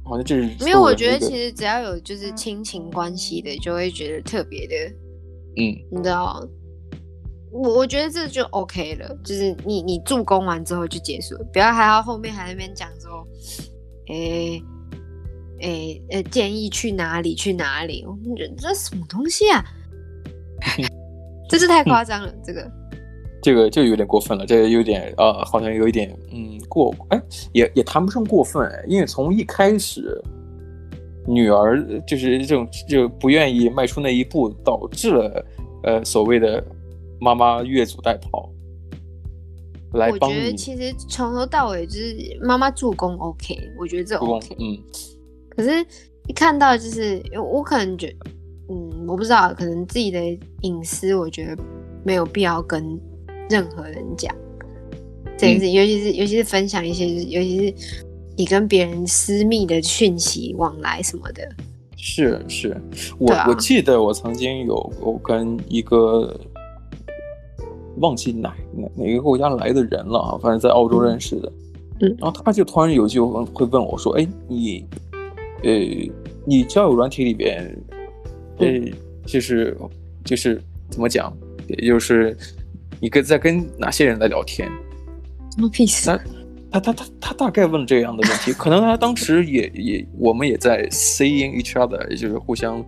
[0.04, 4.76] 好像这是没有，我觉得其实只要有就是亲情关系的，就会觉得特别的，
[5.58, 6.46] 嗯，你知道。
[7.50, 13.28] 我我觉得这就 OK 了，就是你你助攻完之后就结束了，不要还要后面还在那边讲说，
[14.08, 14.62] 诶
[15.62, 19.64] 诶呃建议去哪里去哪里，我觉得这什么东西啊？
[21.50, 22.72] 这是太夸张了，这个
[23.42, 27.22] 这个就有点过分了，这个有点呃好像有一点嗯过哎
[27.54, 30.22] 也也谈不上过分，因为从一开始
[31.26, 35.46] 女儿就是这种就不愿意迈出那一步，导致了
[35.84, 36.64] 呃所谓的。
[37.20, 38.48] 妈妈越俎代庖
[39.94, 44.56] 我觉得其实从头到尾就是妈妈助攻 OK，我觉得这 OK。
[44.60, 44.78] 嗯。
[45.50, 45.84] 可是，
[46.28, 48.30] 一看到就是我可能觉得，
[48.70, 50.20] 嗯，我不知道，可能自己的
[50.62, 51.58] 隐私，我觉得
[52.04, 53.00] 没有必要跟
[53.50, 54.36] 任何人讲
[55.38, 57.74] 这件事，尤其是尤其是分享一些，尤其是
[58.36, 61.48] 你跟别人私密的讯息往来什么的。
[61.96, 62.80] 是是，
[63.18, 66.40] 我、啊、我记得我曾经有我跟一个。
[68.00, 71.52] 忘记哪哪哪个国家来的人了啊，反正在澳洲认识的，
[72.02, 74.86] 嗯，然后他就突然有句会问我说：“哎，你，
[75.64, 75.72] 呃，
[76.46, 77.76] 你交友软体里边，
[78.60, 78.68] 呃，
[79.26, 79.76] 就是
[80.24, 81.36] 就是怎么讲，
[81.68, 82.36] 也就是
[83.00, 84.70] 你跟在跟哪些人在聊天？
[85.56, 86.12] 什么意思？
[86.70, 92.84] 他他他他他大概问这样的问题， 可能他当时也也我们也在 seeing each other，也就是互相，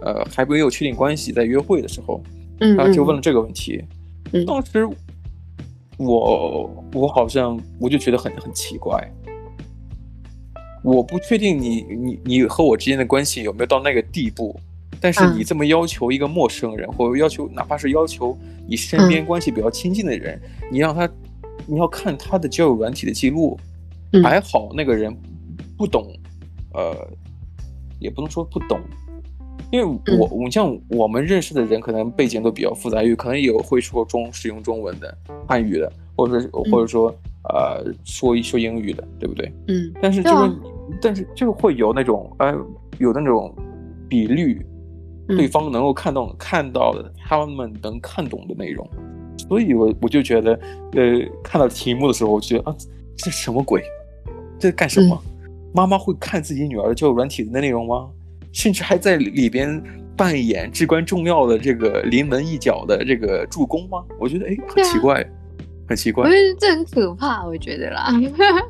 [0.00, 2.22] 呃，还没有确定关系，在约会的时候，
[2.60, 3.82] 嗯，他就问了这个问题。”
[4.46, 4.88] 当时
[5.96, 9.08] 我我好像我就觉得很很奇怪，
[10.82, 14.58] 我不确定你你你和我之间的关系有没有到那个地步，
[15.00, 21.08] 但是你这么要求一个陌生人，或者要求哪怕是要求你身边关系比较亲近的人，你让他
[21.66, 23.58] 你要看他的交友软体的记录，
[24.22, 25.16] 还好那个人
[25.76, 26.12] 不懂，
[26.72, 27.08] 呃，
[28.00, 28.80] 也不能说不懂。
[29.70, 35.16] 因为我我像我们认识的人，可能背景都比较复杂，有可能有会说中使用中文的
[35.48, 37.08] 汉语的，或者说或者说
[37.48, 39.52] 呃说说英语的，对不对？
[39.68, 39.92] 嗯。
[40.00, 40.52] 但是就是，
[41.00, 42.54] 但是就会有那种呃
[42.98, 43.52] 有那种
[44.08, 44.64] 比率，
[45.28, 48.88] 对方能够看懂看到的，他们能看懂的内容，
[49.48, 50.52] 所以我我就觉得，
[50.92, 52.76] 呃，看到题目的时候，我觉得啊，
[53.16, 53.82] 这什么鬼？
[54.58, 55.20] 这干什么？
[55.74, 58.08] 妈妈会看自己女儿的软体的内容吗？
[58.54, 59.82] 甚至还在里边
[60.16, 64.02] 扮演至关重要的这个临门一脚的这个助攻吗？
[64.18, 65.26] 我觉得哎，很奇怪，啊、
[65.88, 66.24] 很奇怪。
[66.24, 68.08] 我觉得这很可怕，我觉得啦。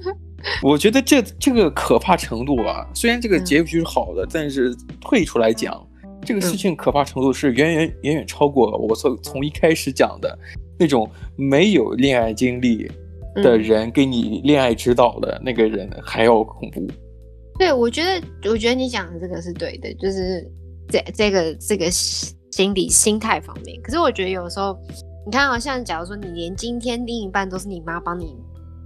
[0.63, 5.87] 我觉得这这个可怕程度啊，虽然这个结局是好的，嗯、但是退出来讲，
[6.25, 10.39] 这个事情可怕程度是远远远远超过了我从从一开始讲的
[10.79, 12.91] 那种没有恋爱经历
[13.37, 16.87] 的人给你恋爱指导的那个人还要恐怖。
[17.59, 20.51] 对，我觉得，我觉得你讲的这个是对的，就是
[20.89, 23.81] 这这个这个心理心态方面。
[23.83, 24.77] 可是我觉得有时候，
[25.25, 28.37] 你看好像假如说你连今天另一半都是你妈帮你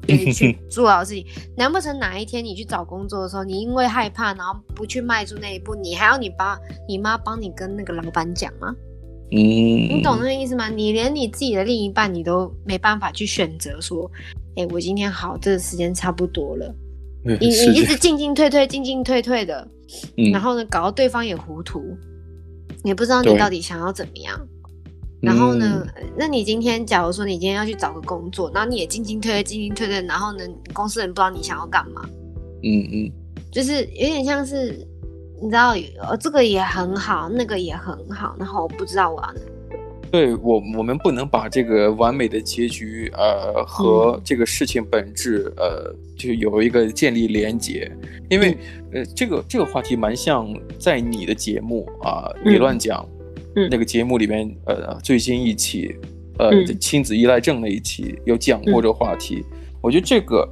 [0.32, 8.74] 去做好事情，难不成哪一天你去找工作的时候，你因为害怕，然后不去迈出那一步，你还要你爸你妈帮你跟那个老板讲吗？
[9.30, 10.68] 嗯，你懂那个意思吗？
[10.68, 14.10] 你连你自己的另一半你都没办法去选择说，
[14.56, 16.74] 哎、欸，我今天好，这个时间差不多了。
[17.24, 19.66] 嗯、你你一直进进退退，进进退退的，
[20.16, 21.82] 嗯、然后呢，搞到对方也糊涂，
[22.84, 24.40] 也不知道你到底想要怎么样。
[25.20, 32.02] 然后呢，嗯、那你今天假如说你今天要去找个工作，然后你也进进退退，进进退退，然后呢，公司人不知道你想要干嘛。
[32.62, 33.12] 嗯嗯，
[33.50, 34.86] 就是有点像是，
[35.42, 39.40] 你知道，呃，这个也很好，那个也很好，然后我不知道我要哪。
[40.11, 47.92] 对我，我们不能把这个完美的结局，呃，和这个事情本质，嗯、呃，就有一个建立连结，
[48.30, 48.56] 因为，
[48.92, 50.48] 嗯、呃，这个这个话题蛮像
[50.78, 53.06] 在你的节目啊，你、呃、乱讲，
[53.56, 55.94] 嗯、那个节目里面，呃，最新一期，
[56.38, 60.48] 呃，嗯、亲子依赖症那一期有讲过这个话题，嗯、我觉得这个，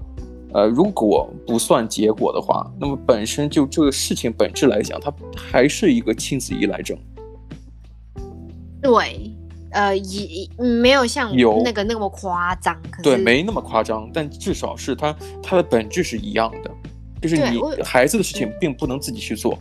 [0.52, 6.98] 呃，如果不算结果的话，那么本身就这个事情本质来讲，它还是一个亲子依赖症，
[8.82, 9.32] 对。
[9.76, 16.70] 呃，也没有像有那个那么夸张，可是对，没那么夸张，但至少是它它的本质是一样的，
[17.20, 19.58] 就是你孩子的事情并不能自己去做。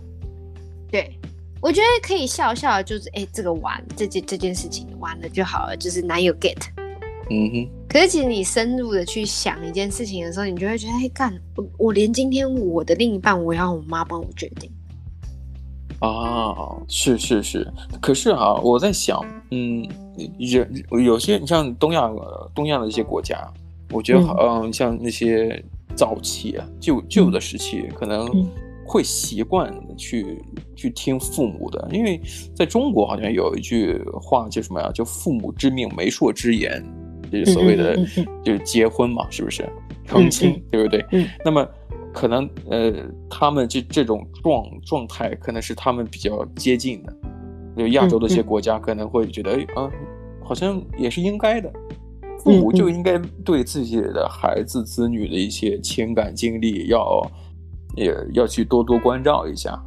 [0.90, 1.20] 对，
[1.62, 6.64] 我觉得可以笑笑，就是哎，这个完这件这件事情完了就好了，就是男友 get。
[7.30, 7.70] 嗯哼。
[7.90, 14.72] 可是其实你深入的去想一件事情的时候，你就会觉得，哎，干我我连今天我的另一半，我要我妈帮我决定。
[16.00, 16.56] 啊，
[16.88, 17.70] 是是是，
[18.02, 19.86] 可是啊，我在想，嗯。
[20.40, 22.12] 人有些，你像东亚，
[22.54, 23.38] 东亚的一些国家，
[23.92, 25.64] 我觉得好像、嗯、像那些
[25.96, 28.28] 早期啊，旧旧的时期，可能
[28.86, 32.22] 会习惯去、嗯、去听父母的，因为
[32.56, 34.92] 在中国好像有一句话叫什么呀？
[34.94, 36.84] 叫“父母之命，媒妁之言”，
[37.32, 37.96] 就是所谓的
[38.44, 39.68] 就是结婚嘛，是不是？
[40.06, 41.04] 成亲，对不对？
[41.12, 41.28] 嗯。
[41.44, 41.68] 那么
[42.14, 42.94] 可能呃，
[43.28, 47.14] 他们这这种状状态，可能是他们比较接近的。
[47.78, 49.92] 就亚洲的一些国家可能会觉得，哎、啊，
[50.44, 51.72] 好像也是应该的，
[52.40, 57.22] 父母就应该对自己的孩子、子女的一些情感经历要，
[57.96, 59.78] 也要去多多关照一下。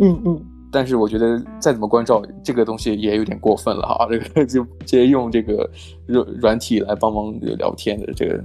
[0.00, 0.40] 嗯嗯。
[0.74, 4.08] 但是我觉得再怎么关照，这个东西也有点过分了哈。
[4.10, 5.70] 这个 就直接用这个
[6.06, 8.42] 软软体来帮忙聊天的，这个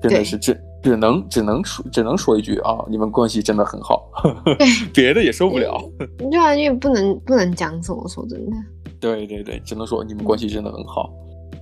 [0.00, 4.06] 真的是只只能只能说只能说一句啊，你们关系真的很好，
[4.92, 5.82] 别的也受不了。
[6.18, 8.52] 你就因为不能不能讲什么，说真的。
[9.00, 11.10] 对对对，只能说你们关系真的很好。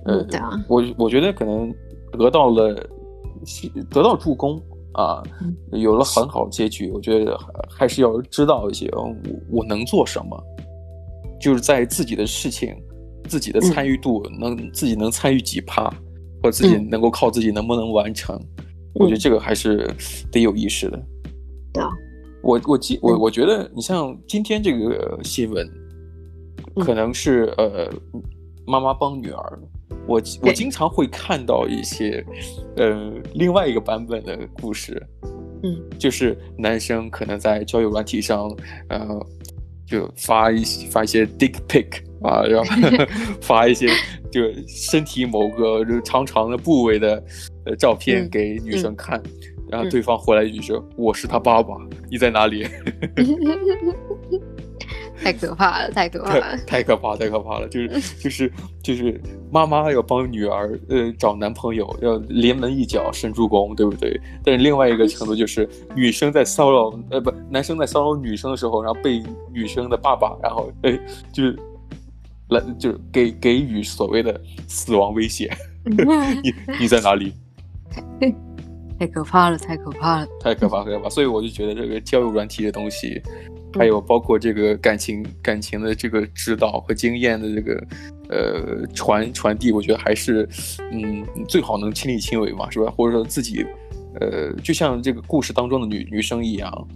[0.05, 1.73] 呃，对啊，我我觉得可能
[2.11, 2.75] 得到了
[3.89, 4.61] 得到助攻
[4.93, 5.23] 啊，
[5.71, 6.91] 有了很好的结局。
[6.91, 9.15] 我觉得还是要知道一些，我
[9.59, 10.37] 我能做什么，
[11.39, 12.75] 就是在自己的事情，
[13.29, 15.85] 自己的参与度能自己能参与几趴，
[16.41, 18.37] 或者自己能够靠自己能不能完成。
[18.95, 19.89] 我觉得这个还是
[20.31, 21.03] 得有意识的。
[21.73, 21.89] 对啊，
[22.43, 25.67] 我我记我我觉得你像今天这个新闻，
[26.81, 27.89] 可能是呃
[28.65, 29.59] 妈妈帮女儿。
[30.05, 32.25] 我我经常会看到一些
[32.75, 35.01] 呃另外一个版本的故事，
[35.63, 38.49] 嗯，就是男生可能在交友软体上，
[38.89, 39.07] 呃，
[39.87, 41.87] 就发一发一些 dick pic
[42.23, 43.05] 啊，然后
[43.41, 43.87] 发一些
[44.31, 47.23] 就身体某个就长长的部位的。
[47.65, 51.73] 呃，照片给女生看，嗯嗯、然后对方回来一句说：“嗯、我是他爸爸，
[52.11, 52.67] 你在哪里？”
[55.23, 57.67] 太可怕了，太可怕了，太可怕，太可怕了！
[57.69, 57.87] 就是
[58.19, 58.51] 就是
[58.83, 64.19] 就是，妈妈要帮女儿呃找男朋友，要临门一脚伸助攻，对不对？
[64.43, 65.65] 但是另外一个程度就是，
[65.95, 70.99] 女生在骚扰呃不，男生在骚扰女生的时候，然后被女生的爸爸，然后哎
[71.31, 71.57] 就是
[72.53, 75.51] 来就是给给予所谓的死亡威胁。
[76.41, 77.33] 你你在哪里？
[78.99, 81.09] 太可怕了，太可怕了，太可怕，太可怕！
[81.09, 83.21] 所以我就觉得这个交友软体的东西，
[83.77, 87.87] 还有包括这个感情感情的这个指导和经验的这个
[88.29, 90.47] 呃传传递，我觉得还是
[90.91, 92.89] 嗯最好能亲力亲为嘛，是吧？
[92.95, 93.65] 或者说自己
[94.21, 96.87] 呃就像这个故事当中的女女生一样，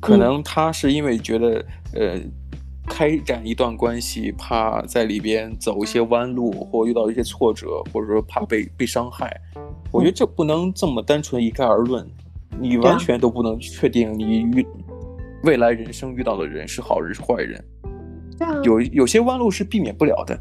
[0.00, 2.20] 可能她是因为觉得呃。
[2.86, 9.34] 开展一段关系，怕在里边走一些弯路，或遇到一些挫折，或者说怕被被伤害。
[9.90, 12.06] 我觉得这不能这么单纯一概而论，
[12.60, 14.66] 你完全都不能确定你遇
[15.44, 17.64] 未来人生遇到的人是好人是坏人。
[18.62, 20.38] 有有些弯路是避免不了的。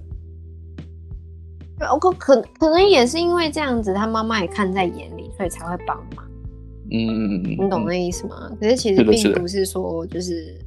[1.92, 6.26] 我可可可能也是因为这样子，他妈妈也看在眼里，所以才会帮忙。
[6.92, 8.52] 嗯嗯嗯，你懂那意思吗？
[8.60, 10.63] 可是其实并不是说就是。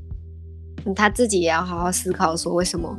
[0.95, 2.97] 他自己也要好好思考，说为什么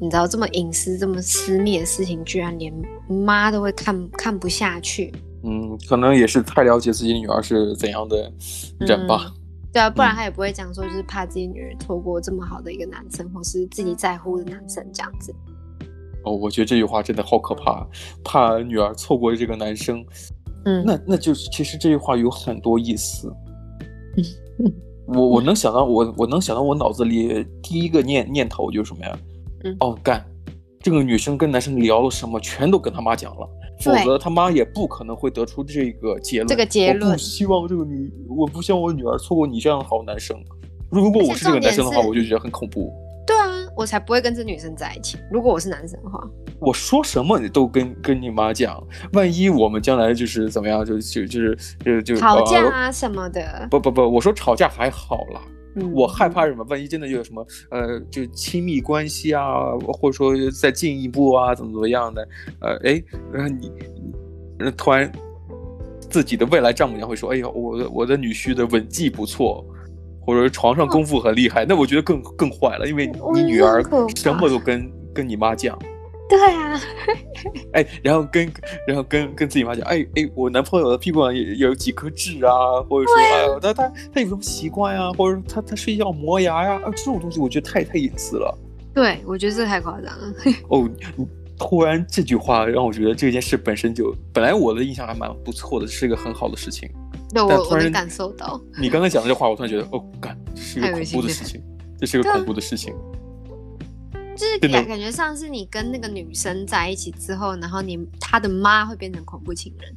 [0.00, 2.72] 你知道这么隐私、这么私密的事情，居然连
[3.08, 5.12] 妈都会看看不下去。
[5.44, 8.32] 嗯，可能也是太了解自己女儿是怎样的
[8.80, 9.26] 人吧。
[9.26, 9.42] 嗯、
[9.72, 15.34] 对啊，不然他也不会讲说，就是怕自己女儿错过这么好的一个男生，或是自己在乎的男生这样子。
[16.24, 17.84] 哦，我觉得这句话真的好可怕，
[18.22, 20.04] 怕女儿错过这个男生。
[20.64, 23.32] 嗯，那那就是其实这句话有很多意思。
[25.06, 29.18] 我我能想到，我我能想到，我脑子里第一个念念头就是什么呀？
[29.64, 30.24] 嗯，哦，干，
[30.80, 33.48] 这个女生跟男生聊了什么，全都跟他妈讲了，
[33.80, 36.48] 否则他妈也不可能会得出这个结论。
[36.48, 40.36] 这个结论，我不希望这个女，我不希望我女儿错过你这样的好男生。
[40.90, 42.92] 如果我是这个男生的话，我就觉得很恐怖。
[43.76, 45.18] 我才不会跟这女生在一起。
[45.30, 46.22] 如果我是男生的话，
[46.60, 53.66] 我说什么你都跟跟你妈讲，万一我们将来就是怎么样，就就就是就就吵架啊什么的。
[53.70, 55.40] 不不不，我说吵架还好啦。
[55.74, 56.62] 嗯，我害怕什么？
[56.68, 59.42] 万一真的有什么呃，就亲密关系啊，
[59.94, 62.28] 或者说再进一步啊，怎么怎么样的？
[62.60, 63.02] 呃，哎，
[63.32, 63.72] 然后你
[64.60, 65.10] 你突然
[66.10, 69.64] 自己的未来丈母娘会说：“哎呦，我的我的女婿的吻技不错。”
[70.26, 73.82] 或者床上功夫很厉害，那我觉得更更坏了，因为你女儿
[74.16, 75.78] 什么都跟跟你妈讲。
[76.28, 76.80] 对啊，
[77.74, 78.50] 哎，然后跟
[78.86, 88.58] 然后跟跟自己妈讲，哎哎，我男朋友的屁股上也有几颗痣啊，或者说，哎呦，他他他有什么习惯呀，或者说他他睡觉磨牙呀，啊，这种东西我觉得太太隐私了。
[88.94, 90.34] 对，我觉得这太夸张了。
[90.70, 90.88] 哦，
[91.58, 96.88] 突然这句话让我觉得这件事本身就本来我的印象还蛮不错的，是一个很好的事情。
[97.32, 98.60] 对，我我能感受到。
[98.78, 101.62] 你刚才讲的这话，我突然觉得，哦，干，这是一个恐怖的事情，
[101.98, 102.94] 这是一个恐怖的事情。
[104.34, 109.94] 就是感感觉上是你跟那个女生在一起之后，然后你她的妈会变成恐怖情人。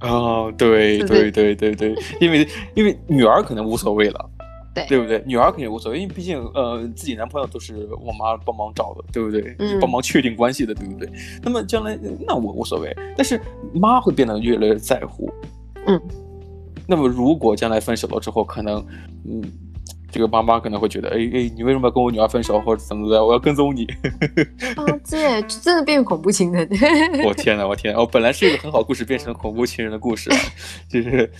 [0.00, 4.30] 哦，对对对对对，因为因为女儿可能无所谓了，
[4.74, 5.22] 对对不对？
[5.26, 9.56] 女儿肯定无所谓，因为毕竟呃自己男朋友都是我妈帮忙找的，对不对？
[9.58, 11.10] 嗯，帮忙确定关系的，对不对？
[11.42, 13.40] 那么将来那我无所谓，但是
[13.74, 15.30] 妈会变得越来越在乎。
[15.88, 16.00] 嗯，
[16.86, 18.84] 那么如果将来分手了之后，可能，
[19.24, 19.42] 嗯，
[20.10, 23.24] 这个妈妈可能会觉得，哎哎，你为什么要跟我女儿分手，或者怎么的？
[23.24, 23.84] 我要跟踪你。
[24.76, 26.68] 啊，这真的变恐怖情人。
[27.26, 27.94] 我天呐，我天！
[27.94, 30.30] 哦，本来是一个很好故事，变成了恐怖情人的故事，
[30.88, 31.30] 就是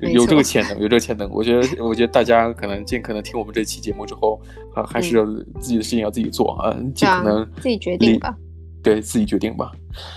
[0.00, 1.30] 有这个潜能，有这个潜能。
[1.30, 4.40] 我觉得，我觉得大家可能尽可能听我们这期节目之后，
[4.74, 5.24] 啊，还是要
[5.60, 8.34] 自己的事情要自己做啊，尽可能自己决定吧。
[8.82, 9.70] 对，自己决定吧。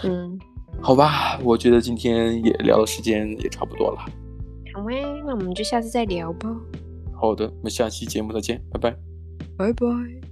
[0.03, 0.39] 嗯。
[0.81, 4.05] 好吧，我觉得今天也聊的时间也差不多了。
[4.73, 6.49] 好嘞，那我们就下次再聊吧。
[7.13, 8.95] 好的，我们下期节目再见，拜拜。
[9.57, 10.24] 拜拜。